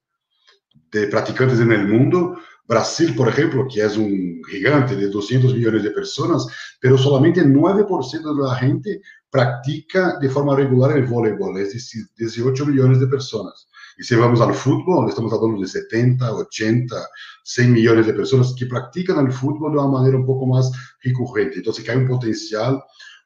de 0.92 1.06
practicantes 1.06 1.60
en 1.60 1.72
el 1.72 1.88
mundo. 1.88 2.36
Brasil, 2.68 3.14
por 3.16 3.26
ejemplo, 3.26 3.66
que 3.66 3.82
es 3.82 3.96
un 3.96 4.42
gigante 4.50 4.96
de 4.96 5.08
200 5.08 5.54
millones 5.54 5.82
de 5.82 5.90
personas, 5.90 6.46
pero 6.78 6.98
solamente 6.98 7.40
el 7.40 7.54
9% 7.54 8.36
de 8.36 8.48
la 8.48 8.54
gente 8.56 9.00
practica 9.30 10.18
de 10.18 10.28
forma 10.28 10.54
regular 10.54 10.94
el 10.94 11.06
voleibol, 11.06 11.58
es 11.58 11.72
decir, 11.72 12.04
18 12.18 12.66
millones 12.66 13.00
de 13.00 13.06
personas. 13.06 13.69
Y 13.98 14.04
si 14.04 14.14
vamos 14.14 14.40
al 14.40 14.54
fútbol, 14.54 15.08
estamos 15.08 15.32
hablando 15.32 15.60
de 15.60 15.68
70, 15.68 16.32
80, 16.32 16.96
100 17.42 17.72
millones 17.72 18.06
de 18.06 18.14
personas 18.14 18.54
que 18.56 18.66
practican 18.66 19.24
el 19.26 19.32
fútbol 19.32 19.72
de 19.72 19.78
una 19.78 19.88
manera 19.88 20.16
un 20.16 20.26
poco 20.26 20.46
más 20.46 20.70
recurrente. 21.02 21.56
Entonces, 21.56 21.84
que 21.84 21.90
hay 21.90 21.98
un 21.98 22.08
potencial 22.08 22.82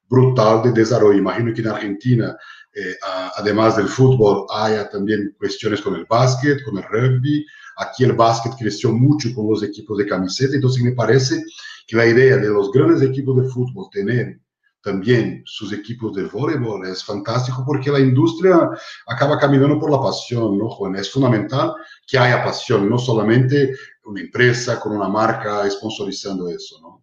brutal 0.08 0.62
de 0.62 0.72
desarrollo. 0.72 1.18
Imagino 1.18 1.52
que 1.52 1.60
en 1.60 1.68
Argentina, 1.68 2.36
eh, 2.74 2.96
además 3.36 3.76
del 3.76 3.88
fútbol, 3.88 4.46
haya 4.50 4.88
también 4.88 5.34
cuestiones 5.38 5.80
con 5.80 5.94
el 5.94 6.06
básquet, 6.06 6.62
con 6.64 6.78
el 6.78 6.84
rugby. 6.84 7.44
Aquí 7.76 8.04
el 8.04 8.12
básquet 8.12 8.52
creció 8.58 8.92
mucho 8.92 9.34
con 9.34 9.48
los 9.50 9.62
equipos 9.62 9.98
de 9.98 10.06
camiseta. 10.06 10.54
Entonces, 10.54 10.82
me 10.82 10.92
parece 10.92 11.42
que 11.86 11.96
la 11.96 12.06
idea 12.06 12.36
de 12.36 12.48
los 12.48 12.70
grandes 12.72 13.02
equipos 13.02 13.42
de 13.42 13.48
fútbol 13.48 13.88
tener 13.90 14.40
también 14.84 15.42
sus 15.46 15.72
equipos 15.72 16.14
de 16.14 16.24
voleibol 16.24 16.86
es 16.86 17.02
fantástico 17.02 17.64
porque 17.66 17.90
la 17.90 17.98
industria 17.98 18.68
acaba 19.06 19.38
caminando 19.38 19.80
por 19.80 19.90
la 19.90 19.98
pasión, 19.98 20.58
¿no, 20.58 20.68
Juan? 20.68 20.94
Es 20.96 21.10
fundamental 21.10 21.72
que 22.06 22.18
haya 22.18 22.44
pasión, 22.44 22.88
no 22.88 22.98
solamente 22.98 23.74
una 24.04 24.20
empresa 24.20 24.78
con 24.78 24.94
una 24.94 25.08
marca 25.08 25.68
sponsorizando 25.70 26.50
eso, 26.50 26.78
¿no? 26.82 27.02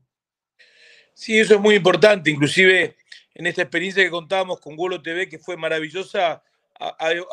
Sí, 1.11 1.39
eso 1.39 1.55
es 1.55 1.59
muy 1.59 1.75
importante. 1.75 2.29
Inclusive 2.29 2.97
en 3.33 3.47
esta 3.47 3.63
experiencia 3.63 4.03
que 4.03 4.11
contábamos 4.11 4.59
con 4.59 4.75
Golo 4.75 5.01
TV, 5.01 5.27
que 5.27 5.39
fue 5.39 5.57
maravillosa, 5.57 6.43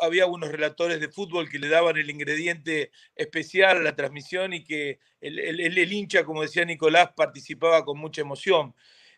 había 0.01 0.25
unos 0.25 0.51
relatores 0.51 0.99
de 0.99 1.09
fútbol 1.09 1.47
que 1.47 1.59
le 1.59 1.69
daban 1.69 1.97
el 1.97 2.09
ingrediente 2.09 2.91
especial 3.15 3.77
a 3.77 3.81
la 3.81 3.95
transmisión 3.95 4.53
y 4.53 4.63
que 4.63 4.99
el, 5.21 5.37
el, 5.39 5.77
el 5.77 5.93
hincha, 5.93 6.23
como 6.23 6.41
decía 6.41 6.65
Nicolás, 6.65 7.11
participaba 7.15 7.85
con 7.85 7.99
mucha 7.99 8.21
emoción. 8.21 8.73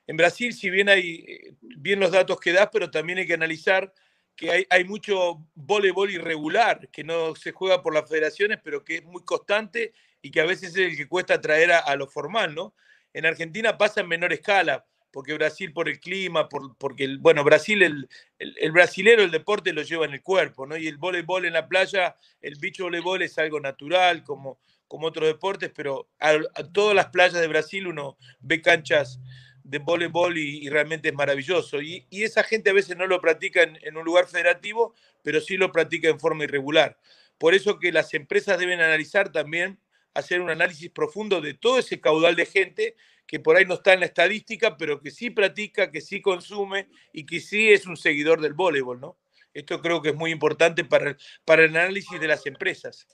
En 0.08 0.18
Brasil, 0.18 0.54
si 0.54 0.70
bien 0.70 0.90
hay 0.90 1.26
eh, 1.28 1.54
bien 1.62 2.00
los 2.00 2.12
datos 2.12 2.40
que 2.40 2.54
das, 2.54 2.70
pero 2.72 2.90
también 2.90 3.20
hay 3.20 3.28
que 3.28 3.34
analizar 3.34 3.94
que 4.36 4.50
hay, 4.50 4.66
hay, 4.70 4.86
mucho 4.86 5.46
voleibol 5.54 6.10
irregular, 6.10 6.90
que 6.90 7.04
no 7.04 7.36
se 7.36 7.52
juega 7.52 7.84
por 7.84 7.94
las 7.94 8.10
federaciones, 8.10 8.60
pero 8.64 8.84
que 8.84 8.96
es 8.96 9.04
muy 9.04 9.24
constante 9.24 9.94
y 10.22 10.32
que 10.32 10.42
a 10.42 10.46
veces 10.46 10.70
es 10.70 10.78
el 10.78 10.98
que 10.98 11.08
cuesta 11.08 11.40
traer 11.40 11.72
a, 11.74 11.80
a 11.80 11.96
lo 11.96 12.08
formal, 12.08 12.56
¿no? 12.56 12.74
En 13.14 13.26
Argentina 13.26 13.78
pasa 13.78 14.02
en 14.02 14.08
menor 14.08 14.34
escala, 14.34 14.86
porque 15.12 15.34
Brasil 15.34 15.74
por 15.74 15.90
el 15.90 16.00
clima, 16.00 16.48
por, 16.48 16.76
porque, 16.78 17.04
el, 17.04 17.20
bueno, 17.20 17.44
Brasil, 17.44 17.84
el, 17.84 18.10
el, 18.40 18.56
el, 18.60 18.72
brasilero, 18.72 19.22
el 19.22 19.32
deporte 19.32 19.74
lo 19.74 19.82
lleva 19.82 20.06
en 20.06 20.14
el 20.14 20.22
cuerpo, 20.22 20.66
¿no? 20.66 20.78
Y 20.78 20.88
el 20.88 20.98
voleibol 20.98 21.46
en 21.46 21.54
la 21.54 21.68
playa, 21.68 22.16
el 22.42 22.56
bicho 22.56 22.86
voleibol 22.86 23.22
es 23.22 23.38
algo 23.38 23.60
natural, 23.60 24.24
como, 24.24 24.60
como 24.88 25.08
otros 25.08 25.28
deportes, 25.28 25.72
pero 25.76 26.10
a, 26.20 26.32
a 26.56 26.64
todas 26.72 26.96
las 26.96 27.08
playas 27.08 27.42
de 27.42 27.48
Brasil 27.48 27.88
uno 27.88 28.18
ve 28.40 28.62
canchas 28.62 29.20
de 29.64 29.80
voleibol 29.80 30.38
y, 30.38 30.70
realmente 30.70 31.10
es 31.10 31.16
maravilloso. 31.16 31.82
Y, 31.82 32.06
y, 32.10 32.24
esa 32.24 32.44
gente 32.44 32.70
a 32.70 32.74
veces 32.74 32.98
no 32.98 33.08
lo 33.08 33.22
practica 33.22 33.64
en, 33.64 33.78
en, 33.82 33.98
un 33.98 34.06
lugar 34.06 34.28
federativo, 34.28 34.94
pero 35.24 35.42
sí 35.42 35.58
lo 35.58 35.72
practica 35.72 36.10
en 36.10 36.20
forma 36.20 36.44
irregular. 36.44 36.98
Por 37.38 37.54
eso 37.54 37.80
que 37.80 37.92
las 37.92 38.14
empresas 38.14 38.60
deben 38.60 38.82
analizar 38.82 39.32
también, 39.32 39.80
hacer 40.14 40.42
un 40.42 40.50
análisis 40.50 40.90
profundo 40.90 41.42
de 41.42 41.54
todo 41.54 41.80
ese 41.80 42.00
caudal 42.00 42.36
de 42.36 42.46
gente 42.46 42.96
que 43.32 43.40
por 43.40 43.56
ahí 43.56 43.66
no 43.66 43.76
está 43.76 43.94
en 43.94 44.02
la 44.02 44.08
estadística, 44.08 44.76
pero 44.76 45.00
que 45.00 45.10
sí 45.10 45.30
practica, 45.30 45.90
que 45.90 46.02
sí 46.02 46.22
consume 46.22 46.90
y 47.14 47.26
que 47.26 47.40
sí 47.40 47.70
es 47.70 47.86
un 47.86 47.96
seguidor 47.96 48.42
del 48.42 48.54
voleibol, 48.54 49.00
¿no? 49.00 49.18
Esto 49.54 49.82
creo 49.82 50.02
que 50.02 50.10
es 50.10 50.16
muy 50.16 50.32
importante 50.32 50.84
para, 50.84 51.16
para 51.46 51.64
el 51.64 51.76
análisis 51.76 52.20
de 52.20 52.28
las 52.28 52.46
empresas. 52.46 53.08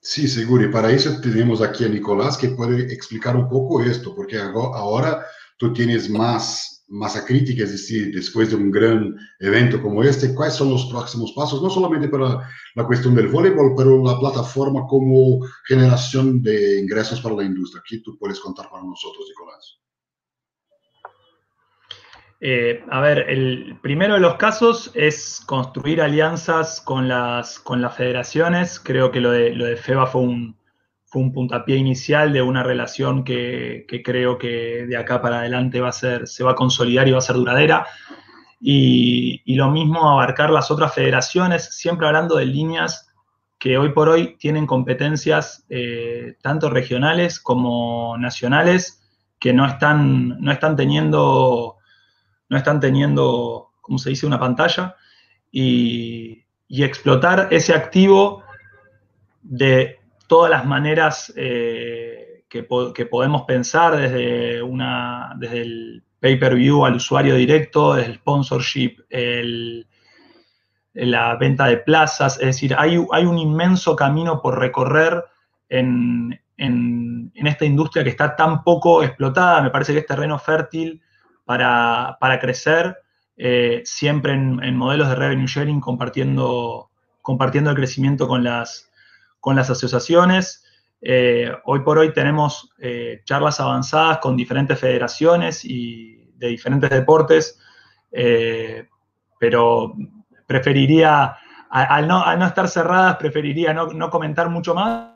Sí, 0.00 0.28
seguro. 0.28 0.64
Y 0.64 0.68
para 0.68 0.92
eso 0.92 1.20
tenemos 1.20 1.62
aquí 1.62 1.84
a 1.84 1.88
Nicolás 1.88 2.36
que 2.36 2.50
puede 2.50 2.92
explicar 2.92 3.34
un 3.34 3.48
poco 3.48 3.82
esto, 3.82 4.14
porque 4.14 4.36
ahora 4.38 5.24
tú 5.56 5.72
tienes 5.72 6.10
más 6.10 6.76
masa 6.88 7.24
crítica, 7.24 7.64
es 7.64 7.72
decir, 7.72 8.14
después 8.14 8.50
de 8.50 8.56
un 8.56 8.70
gran 8.70 9.16
evento 9.40 9.82
como 9.82 10.04
este, 10.04 10.34
¿cuáles 10.34 10.54
son 10.54 10.70
los 10.70 10.86
próximos 10.86 11.32
pasos? 11.32 11.60
No 11.60 11.68
solamente 11.68 12.08
para 12.08 12.48
la 12.74 12.86
cuestión 12.86 13.14
del 13.14 13.28
voleibol, 13.28 13.74
pero 13.76 14.02
la 14.04 14.18
plataforma 14.18 14.86
como 14.86 15.40
generación 15.66 16.42
de 16.42 16.80
ingresos 16.80 17.20
para 17.20 17.34
la 17.36 17.44
industria. 17.44 17.80
Aquí 17.80 18.02
tú 18.02 18.16
puedes 18.18 18.38
contar 18.38 18.70
para 18.70 18.84
nosotros, 18.84 19.26
Nicolás. 19.28 19.80
Eh, 22.40 22.84
a 22.90 23.00
ver, 23.00 23.30
el 23.30 23.78
primero 23.82 24.14
de 24.14 24.20
los 24.20 24.36
casos 24.36 24.90
es 24.94 25.42
construir 25.46 26.02
alianzas 26.02 26.80
con 26.82 27.08
las, 27.08 27.58
con 27.58 27.80
las 27.80 27.96
federaciones. 27.96 28.78
Creo 28.78 29.10
que 29.10 29.20
lo 29.20 29.32
de, 29.32 29.54
lo 29.54 29.64
de 29.64 29.76
FEBA 29.76 30.06
fue 30.06 30.20
un, 30.20 30.56
fue 31.06 31.22
un 31.22 31.32
puntapié 31.32 31.76
inicial 31.76 32.32
de 32.32 32.42
una 32.42 32.62
relación 32.62 33.22
que, 33.24 33.86
que, 33.88 34.02
creo 34.02 34.38
que 34.38 34.86
de 34.86 34.96
acá 34.96 35.22
para 35.22 35.38
adelante 35.38 35.80
va 35.80 35.88
a 35.90 35.92
ser, 35.92 36.26
se 36.26 36.42
va 36.42 36.52
a 36.52 36.56
consolidar 36.56 37.06
y 37.06 37.12
va 37.12 37.18
a 37.18 37.22
ser 37.22 37.36
duradera. 37.36 37.86
Y, 38.60 39.40
y, 39.44 39.54
lo 39.54 39.70
mismo 39.70 40.10
abarcar 40.10 40.50
las 40.50 40.70
otras 40.70 40.92
federaciones, 40.94 41.76
siempre 41.76 42.06
hablando 42.06 42.36
de 42.36 42.46
líneas 42.46 43.12
que 43.58 43.78
hoy 43.78 43.92
por 43.92 44.08
hoy 44.08 44.36
tienen 44.38 44.66
competencias 44.66 45.64
eh, 45.68 46.36
tanto 46.42 46.70
regionales 46.70 47.38
como 47.38 48.16
nacionales 48.18 49.02
que 49.38 49.52
no 49.52 49.66
están, 49.66 50.40
no 50.40 50.50
están 50.50 50.74
teniendo, 50.74 51.76
no 52.48 52.56
están 52.56 52.80
teniendo, 52.80 53.70
¿cómo 53.80 53.98
se 53.98 54.10
dice?, 54.10 54.26
una 54.26 54.40
pantalla. 54.40 54.96
Y, 55.52 56.44
y 56.66 56.82
explotar 56.82 57.48
ese 57.52 57.74
activo 57.74 58.42
de 59.42 60.00
todas 60.26 60.50
las 60.50 60.64
maneras 60.64 61.32
eh, 61.36 62.44
que, 62.48 62.62
podemos 62.62 63.42
pensar, 63.42 63.96
desde, 63.96 64.62
una, 64.62 65.34
desde 65.38 65.62
el 65.62 66.04
pay-per-view 66.20 66.84
al 66.84 66.96
usuario 66.96 67.34
directo, 67.34 67.94
desde 67.94 68.10
el 68.12 68.18
sponsorship, 68.18 68.96
la 70.94 71.36
venta 71.36 71.66
de 71.66 71.76
plazas, 71.76 72.38
es 72.40 72.46
decir, 72.46 72.74
hay, 72.78 72.98
hay 73.12 73.24
un 73.24 73.38
inmenso 73.38 73.94
camino 73.94 74.40
por 74.40 74.58
recorrer 74.58 75.24
en, 75.68 76.40
esta 77.34 77.64
industria 77.64 78.02
que 78.02 78.10
está 78.10 78.34
tan 78.34 78.64
poco 78.64 79.02
explotada, 79.02 79.62
me 79.62 79.70
parece 79.70 79.92
que 79.92 80.00
es 80.00 80.06
terreno 80.06 80.38
fértil 80.38 81.02
para, 81.44 82.38
crecer, 82.40 82.96
eh, 83.36 83.82
siempre 83.84 84.32
en, 84.32 84.76
modelos 84.76 85.08
de 85.08 85.14
revenue 85.14 85.46
sharing, 85.46 85.80
compartiendo, 85.80 86.90
compartiendo 87.20 87.70
el 87.70 87.76
crecimiento 87.76 88.26
con 88.26 88.42
las, 88.42 88.90
con 89.40 89.56
las 89.56 89.70
asociaciones. 89.70 90.64
Eh, 91.00 91.52
hoy 91.64 91.80
por 91.80 91.98
hoy 91.98 92.12
tenemos 92.12 92.70
eh, 92.78 93.20
charlas 93.24 93.60
avanzadas 93.60 94.18
con 94.18 94.36
diferentes 94.36 94.78
federaciones 94.78 95.64
y 95.64 96.32
de 96.34 96.48
diferentes 96.48 96.90
deportes, 96.90 97.60
eh, 98.10 98.88
pero 99.38 99.94
preferiría, 100.46 101.36
al 101.70 102.08
no, 102.08 102.46
estar 102.46 102.68
cerradas, 102.68 103.16
preferiría 103.16 103.74
no, 103.74 104.10
comentar 104.10 104.48
mucho 104.48 104.74
más, 104.74 105.12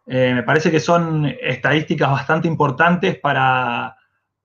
Eh, 0.07 0.33
me 0.35 0.43
parece 0.43 0.71
que 0.71 0.81
son 0.81 1.27
estadísticas 1.41 2.11
bastante 2.11 2.49
importantes 2.49 3.19
para, 3.19 3.97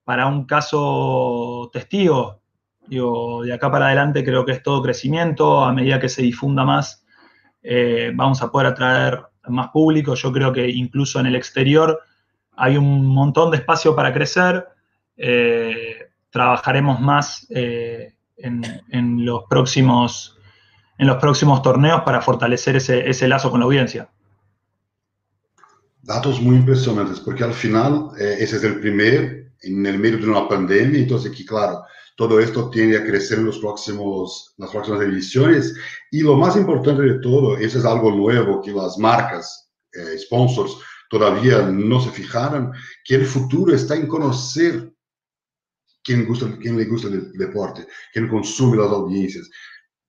para 0.04 0.26
un 0.26 0.44
caso 0.44 1.70
testigo. 1.72 2.42
Digo, 2.86 3.42
de 3.42 3.52
acá 3.52 3.70
para 3.70 3.86
adelante 3.86 4.24
creo 4.24 4.44
que 4.44 4.52
es 4.52 4.62
todo 4.62 4.82
crecimiento, 4.82 5.64
a 5.64 5.72
medida 5.72 5.98
que 5.98 6.08
se 6.08 6.22
difunda 6.22 6.64
más, 6.64 7.04
vamos 8.14 8.40
a 8.42 8.50
poder 8.52 8.68
atraer 8.68 9.20
más 9.48 9.70
público. 9.70 10.14
Yo 10.14 10.30
creo 10.30 10.52
que 10.52 10.68
incluso 10.68 11.18
en 11.18 11.26
el 11.26 11.34
exterior 11.34 12.00
hay 12.56 12.76
un 12.76 13.06
montón 13.06 13.50
de 13.50 13.58
espacio 13.58 13.94
para 13.94 14.12
crecer. 14.12 14.66
Eh, 15.16 16.08
trabajaremos 16.30 17.00
más 17.00 17.46
eh, 17.50 18.14
en, 18.36 19.24
los 19.24 19.44
próximos, 19.48 20.38
en 20.98 21.06
los 21.06 21.16
próximos 21.18 21.62
torneos 21.62 22.02
para 22.02 22.20
fortalecer 22.20 22.76
ese, 22.76 23.28
lazo 23.28 23.50
con 23.50 23.60
la 23.60 23.66
audiencia. 23.66 24.08
Datos 26.02 26.40
muy 26.40 26.56
impresionantes, 26.56 27.20
porque 27.20 27.44
al 27.44 27.54
final 27.54 28.10
eh, 28.18 28.36
ese 28.40 28.56
es 28.56 28.64
el 28.64 28.80
primer 28.80 29.52
en 29.62 29.84
el 29.84 29.98
medio 29.98 30.18
de 30.18 30.28
una 30.28 30.48
pandemia, 30.48 31.00
entonces 31.00 31.32
aquí, 31.32 31.44
claro, 31.44 31.82
todo 32.14 32.38
esto 32.38 32.70
tiende 32.70 32.96
a 32.98 33.04
crecer 33.04 33.38
en 33.38 33.46
los 33.46 33.58
próximos, 33.58 34.54
las 34.58 34.70
próximas 34.70 35.00
ediciones. 35.02 35.74
Y 36.10 36.20
lo 36.20 36.36
más 36.36 36.56
importante 36.56 37.02
de 37.02 37.18
todo, 37.20 37.56
eso 37.56 37.78
es 37.78 37.84
algo 37.84 38.10
nuevo 38.12 38.62
que 38.62 38.70
las 38.70 38.96
marcas, 38.98 39.70
sponsors, 40.18 40.76
todavía 41.10 41.62
no 41.62 42.00
se 42.00 42.10
fijaron, 42.10 42.72
que 43.04 43.16
el 43.16 43.26
futuro 43.26 43.74
está 43.74 43.94
en 43.94 44.06
conocer 44.06 44.92
quién, 46.02 46.26
gusta, 46.26 46.56
quién 46.60 46.76
le 46.76 46.84
gusta 46.84 47.08
el 47.08 47.32
deporte, 47.32 47.86
quién 48.12 48.28
consume 48.28 48.76
las 48.76 48.90
audiencias, 48.90 49.50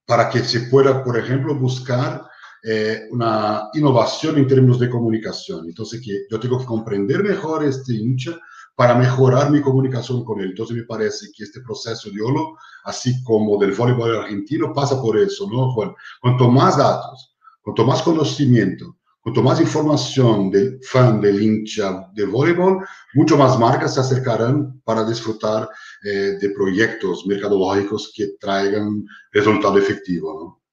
para 0.06 0.30
que 0.30 0.40
se 0.40 0.62
pueda, 0.62 1.04
por 1.04 1.18
ejemplo, 1.18 1.56
buscar 1.56 2.24
eh, 2.64 3.08
una 3.12 3.70
innovación 3.74 4.38
en 4.38 4.48
términos 4.48 4.80
de 4.80 4.90
comunicación. 4.90 5.66
Entonces, 5.68 6.02
que 6.04 6.26
yo 6.30 6.40
tengo 6.40 6.60
que 6.60 6.66
comprender 6.66 7.24
mejor 7.24 7.64
este 7.64 7.94
hincha 7.94 8.38
para 8.76 8.94
mejorar 8.94 9.50
mi 9.52 9.62
comunicación 9.62 10.24
con 10.24 10.40
él. 10.40 10.50
Entonces, 10.50 10.78
me 10.78 10.84
parece 10.84 11.28
que 11.36 11.44
este 11.44 11.62
proceso 11.62 12.10
de 12.12 12.22
OLO, 12.22 12.58
así 12.84 13.24
como 13.24 13.58
del 13.58 13.72
voleibol 13.72 14.18
argentino, 14.18 14.74
pasa 14.74 15.02
por 15.02 15.18
eso, 15.18 15.50
¿no, 15.50 15.72
Juan? 15.72 15.94
Cuanto 16.22 16.50
más 16.50 16.78
datos, 16.78 17.36
cuanto 17.62 17.86
más 17.86 18.02
conocimiento, 18.02 18.97
Cuanto 19.28 19.44
más 19.44 19.60
información 19.60 20.50
del 20.50 20.80
fan, 20.82 21.20
del 21.20 21.42
hincha 21.42 22.10
de 22.14 22.26
voleibol, 22.26 22.88
mucho 23.14 23.36
más 23.36 23.60
marcas 23.60 23.96
se 23.96 24.00
acercarán 24.00 24.80
para 24.86 25.04
disfrutar 25.04 25.68
eh, 26.06 26.38
de 26.40 26.50
proyectos 26.52 27.28
mercadológicos 27.28 28.14
que 28.16 28.38
traigan 28.40 29.06
resultado 29.34 29.78
efectivo. 29.80 30.64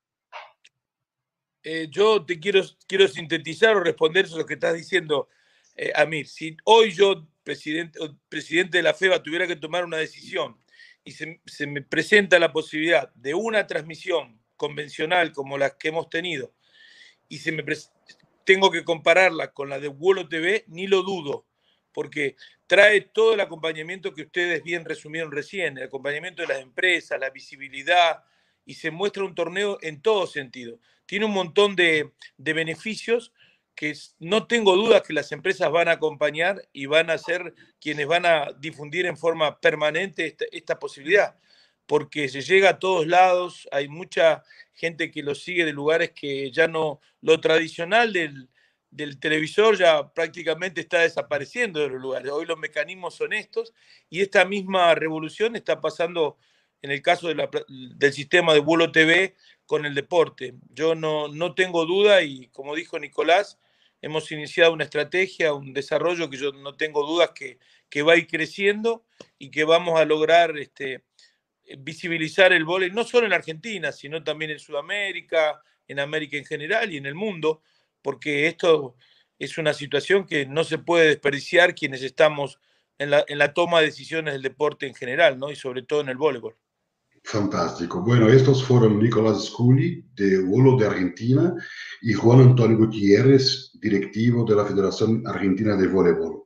Eh, 1.65 1.89
yo 1.91 2.25
te 2.25 2.39
quiero, 2.39 2.63
quiero 2.87 3.09
sintetizar 3.09 3.75
o 3.77 3.83
responder 3.83 4.27
a 4.33 4.37
lo 4.37 4.47
que 4.47 4.55
estás 4.55 4.75
diciendo, 4.75 5.29
eh, 5.75 5.91
Amir. 5.97 6.29
Si 6.29 6.57
hoy 6.63 6.93
yo, 6.93 7.27
presidente, 7.43 7.99
presidente 8.29 8.77
de 8.77 8.85
la 8.85 8.95
FEBA, 8.95 9.21
tuviera 9.21 9.49
que 9.49 9.57
tomar 9.57 9.85
una 9.85 9.97
decisión 9.97 10.57
y 11.03 11.11
se, 11.11 11.41
se 11.45 11.67
me 11.67 11.83
presenta 11.83 12.39
la 12.39 12.53
posibilidad 12.53 13.13
de 13.15 13.35
una 13.35 13.67
transmisión 13.67 14.41
convencional 14.57 15.33
como 15.33 15.59
las 15.59 15.75
que 15.75 15.89
hemos 15.89 16.09
tenido, 16.09 16.55
y 17.29 17.39
se 17.39 17.51
me, 17.51 17.65
tengo 18.45 18.71
que 18.71 18.85
compararla 18.85 19.53
con 19.53 19.69
la 19.69 19.81
de 19.81 19.89
Vuelo 19.89 20.29
TV, 20.29 20.65
ni 20.69 20.87
lo 20.87 21.03
dudo, 21.03 21.47
porque 21.93 22.37
trae 22.67 23.01
todo 23.01 23.35
el 23.35 23.41
acompañamiento 23.41 24.15
que 24.15 24.23
ustedes 24.23 24.63
bien 24.63 24.85
resumieron 24.85 25.33
recién, 25.33 25.79
el 25.79 25.85
acompañamiento 25.85 26.43
de 26.43 26.49
las 26.49 26.61
empresas, 26.61 27.19
la 27.19 27.31
visibilidad, 27.31 28.23
y 28.67 28.75
se 28.75 28.91
muestra 28.91 29.25
un 29.25 29.35
torneo 29.35 29.79
en 29.83 30.01
todo 30.01 30.27
sentido. 30.27 30.79
Tiene 31.07 31.27
un 31.27 31.33
montón 31.33 31.77
de, 31.77 32.13
beneficios 32.39 33.33
que 33.75 33.95
no 34.19 34.47
tengo 34.47 34.77
dudas 34.77 35.03
que 35.03 35.13
las 35.13 35.33
empresas 35.33 35.71
van 35.71 35.89
a 35.89 35.93
acompañar 35.93 36.63
y 36.73 36.87
van 36.87 37.11
a 37.11 37.19
ser 37.19 37.55
quienes 37.81 38.07
van 38.07 38.25
a 38.25 38.53
difundir 38.59 39.07
en 39.07 39.17
forma 39.17 39.61
permanente 39.61 40.27
esta, 40.27 40.45
esta 40.53 40.79
posibilidad, 40.79 41.37
porque 41.87 42.29
se 42.29 42.43
llega 42.43 42.71
a 42.71 42.79
todos 42.79 43.07
lados, 43.07 43.69
hay 43.71 43.89
mucha 43.89 44.43
gente 44.73 45.11
que 45.11 45.23
lo 45.23 45.35
sigue 45.35 45.65
de 45.65 45.73
lugares 45.73 46.13
que 46.13 46.51
ya 46.51 46.67
no, 46.69 47.01
lo 47.21 47.41
tradicional 47.41 48.13
del, 48.13 48.49
televisor 49.19 49.77
ya 49.77 50.13
prácticamente 50.13 50.81
está 50.81 51.01
desapareciendo 51.01 51.81
de 51.81 51.89
los 51.89 52.01
lugares. 52.01 52.31
Hoy 52.31 52.47
los 52.47 52.59
mecanismos 52.59 53.15
son 53.15 53.33
estos 53.33 53.73
y 54.09 54.21
esta 54.21 54.45
misma 54.45 54.95
revolución 54.95 55.57
está 55.57 55.81
pasando 55.81 56.39
en 56.81 56.91
el 56.91 57.03
caso 57.03 57.29
del 57.29 58.13
sistema 58.13 58.53
de 58.53 58.61
vuelo 58.61 58.93
TV 58.93 59.35
con 59.67 59.87
el 59.87 59.95
deporte. 59.95 60.55
Yo 60.71 60.95
no, 60.95 61.29
no 61.29 61.55
tengo 61.55 61.87
duda 61.87 62.23
y 62.23 62.49
como 62.49 62.75
dijo 62.75 62.99
Nicolás, 62.99 63.59
hemos 64.01 64.31
iniciado 64.31 64.73
una 64.73 64.85
estrategia, 64.85 65.55
un 65.55 65.73
desarrollo 65.73 66.29
que 66.29 66.37
yo 66.37 66.53
no 66.53 66.77
tengo 66.77 67.07
dudas 67.07 67.31
que, 67.35 67.59
que 67.89 68.03
va 68.03 68.13
a 68.13 68.17
ir 68.17 68.27
creciendo 68.27 69.05
y 69.39 69.51
que 69.51 69.65
vamos 69.65 69.99
a 69.99 70.05
lograr 70.05 70.59
este, 70.59 71.03
visibilizar 71.79 72.53
el 72.53 72.65
vóley, 72.65 72.91
no 72.91 73.05
solo 73.05 73.27
en 73.27 73.33
Argentina, 73.33 73.93
sino 73.93 74.23
también 74.23 74.51
en 74.51 74.59
Sudamérica, 74.59 75.61
en 75.89 76.01
América 76.01 76.37
en 76.37 76.45
general 76.45 76.93
y 76.93 76.97
en 76.97 77.07
el 77.07 77.15
mundo, 77.15 77.63
porque 78.03 78.47
esto 78.47 78.97
es 79.39 79.59
una 79.59 79.73
situación 79.73 80.27
que 80.27 80.47
no 80.47 80.65
se 80.65 80.79
puede 80.79 81.09
desperdiciar 81.09 81.75
quienes 81.75 82.03
estamos 82.03 82.59
en 82.99 83.11
la, 83.11 83.25
en 83.27 83.39
la 83.39 83.53
toma 83.53 83.81
de 83.81 83.87
decisiones 83.87 84.35
del 84.35 84.43
deporte 84.43 84.87
en 84.87 84.95
general, 84.95 85.39
¿no? 85.39 85.51
Y 85.51 85.57
sobre 85.57 85.83
todo 85.83 86.01
en 86.01 86.09
el 86.09 86.17
voleibol. 86.17 86.57
Fantástico. 87.25 88.03
Bueno, 88.03 88.29
estos 88.29 88.63
fueron 88.63 89.03
Nicolás 89.03 89.47
Sculi, 89.47 90.05
de 90.15 90.43
Volo 90.43 90.77
de 90.77 90.87
Argentina, 90.87 91.55
y 92.03 92.13
Juan 92.13 92.41
Antonio 92.41 92.77
Gutiérrez, 92.77 93.73
directivo 93.81 94.45
de 94.45 94.55
la 94.55 94.67
Federación 94.67 95.27
Argentina 95.27 95.75
de 95.75 95.87
Voleibol. 95.89 96.44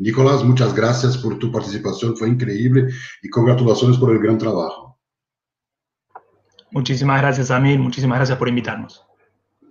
Nicolás, 0.00 0.42
muchas 0.42 0.74
gracias 0.74 1.18
por 1.18 1.38
tu 1.38 1.52
participación, 1.52 2.16
fue 2.16 2.28
increíble 2.28 2.88
y 3.22 3.28
congratulaciones 3.28 3.98
por 3.98 4.10
el 4.10 4.18
gran 4.18 4.38
trabajo. 4.38 4.98
Muchísimas 6.70 7.20
gracias, 7.20 7.50
Amir, 7.50 7.78
muchísimas 7.78 8.18
gracias 8.18 8.38
por 8.38 8.48
invitarnos. 8.48 9.04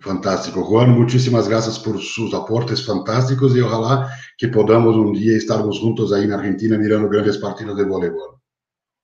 Fantástico. 0.02 0.64
Juan, 0.64 0.92
muchísimas 0.92 1.50
gracias 1.50 1.80
por 1.80 2.00
sus 2.00 2.34
aportes 2.34 2.86
fantásticos 2.86 3.56
y 3.56 3.62
ojalá 3.62 4.10
que 4.38 4.48
podamos 4.48 4.96
un 4.96 5.14
día 5.14 5.36
estarnos 5.36 5.80
juntos 5.80 6.14
ahí 6.14 6.26
en 6.26 6.32
Argentina 6.32 6.78
mirando 6.78 7.10
grandes 7.10 7.40
partidos 7.40 7.76
de 7.76 7.86
voleibol. 7.86 8.40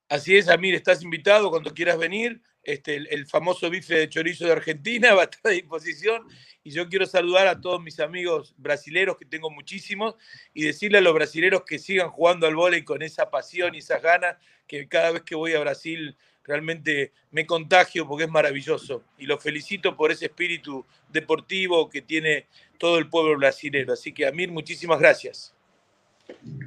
Así 0.08 0.38
es, 0.38 0.48
Amir, 0.48 0.76
estás 0.76 1.02
invitado 1.02 1.50
cuando 1.50 1.74
quieras 1.74 1.98
venir. 1.98 2.40
Este, 2.66 2.96
el, 2.96 3.28
famoso 3.28 3.70
bife 3.70 3.94
de 3.94 4.10
chorizo 4.10 4.46
de 4.46 4.52
Argentina 4.52 5.14
va 5.16 5.22
a 5.22 5.26
estar 5.26 5.52
a 5.52 5.56
disposición. 5.56 6.28
Y 6.64 6.72
yo 6.72 6.90
quiero 6.90 7.06
saludar 7.06 7.48
a 7.48 7.62
todos 7.62 7.82
mis 7.82 8.00
amigos 8.00 8.56
brasileros, 8.58 9.18
que 9.18 9.26
tengo 9.26 9.52
muchísimos, 9.52 10.16
y 10.54 10.64
decirle 10.64 10.98
a 10.98 11.02
los 11.02 11.14
brasileros 11.14 11.62
que 11.64 11.78
sigan 11.78 12.10
jugando 12.10 12.48
al 12.48 12.56
voleibol 12.56 12.86
con 12.86 13.02
esa 13.04 13.30
pasión 13.30 13.76
y 13.76 13.78
esas 13.78 14.02
ganas, 14.02 14.38
que 14.66 14.88
cada 14.88 15.12
vez 15.12 15.22
que 15.22 15.36
voy 15.36 15.54
a 15.54 15.60
Brasil 15.60 16.18
realmente 16.44 17.12
me 17.32 17.46
contagio 17.46 18.08
porque 18.08 18.24
es 18.24 18.30
maravilloso. 18.32 19.04
Y 19.20 19.28
los 19.28 19.42
felicito 19.42 19.96
por 19.96 20.12
ese 20.12 20.26
espíritu 20.26 20.84
deportivo 21.10 21.88
que 21.88 22.02
tiene 22.02 22.48
todo 22.80 22.98
el 22.98 23.10
pueblo 23.10 23.38
brasileño. 23.38 23.94
Así 23.94 24.12
que, 24.12 24.26
Amir, 24.26 24.52
muchísimas 24.52 25.00
gracias. 25.00 25.54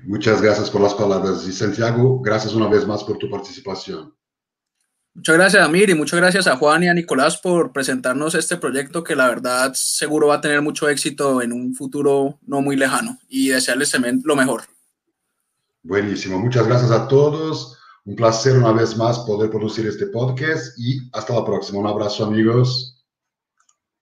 Muchas 0.04 0.40
gracias 0.40 0.70
por 0.70 0.80
las 0.80 0.94
palabras. 0.94 1.46
Y 1.46 1.52
Santiago, 1.52 2.20
gracias 2.20 2.54
una 2.54 2.68
vez 2.68 2.87
más 2.87 3.02
por 3.02 3.18
tu 3.18 3.28
participación. 3.28 4.14
Muchas 5.18 5.35
gracias, 5.35 5.66
Amir, 5.66 5.90
y 5.90 5.96
muchas 5.96 6.20
gracias 6.20 6.46
a 6.46 6.57
Juan 6.57 6.85
y 6.85 6.88
a 6.88 6.94
Nicolás 6.94 7.38
por 7.38 7.72
presentarnos 7.72 8.37
este 8.37 8.57
proyecto 8.57 9.02
que 9.02 9.16
la 9.16 9.26
verdad 9.26 9.72
seguro 9.74 10.28
va 10.28 10.37
a 10.37 10.40
tener 10.40 10.62
mucho 10.62 10.88
éxito 10.88 11.42
en 11.42 11.52
un 11.52 11.74
futuro 11.74 12.38
no 12.46 12.61
muy 12.61 12.76
lejano 12.76 13.18
y 13.28 13.48
desearles 13.48 13.92
lo 14.22 14.37
mejor. 14.37 14.62
Buenísimo, 15.83 16.38
muchas 16.38 16.68
gracias 16.68 16.92
a 16.92 17.09
todos. 17.09 17.76
Un 18.04 18.14
placer 18.14 18.57
una 18.57 18.70
vez 18.70 18.96
más 18.96 19.18
poder 19.18 19.50
producir 19.50 19.88
este 19.88 20.07
podcast 20.07 20.78
y 20.78 21.00
hasta 21.12 21.35
la 21.35 21.44
próxima. 21.44 21.81
Un 21.81 21.88
abrazo 21.88 22.24
amigos. 22.24 22.97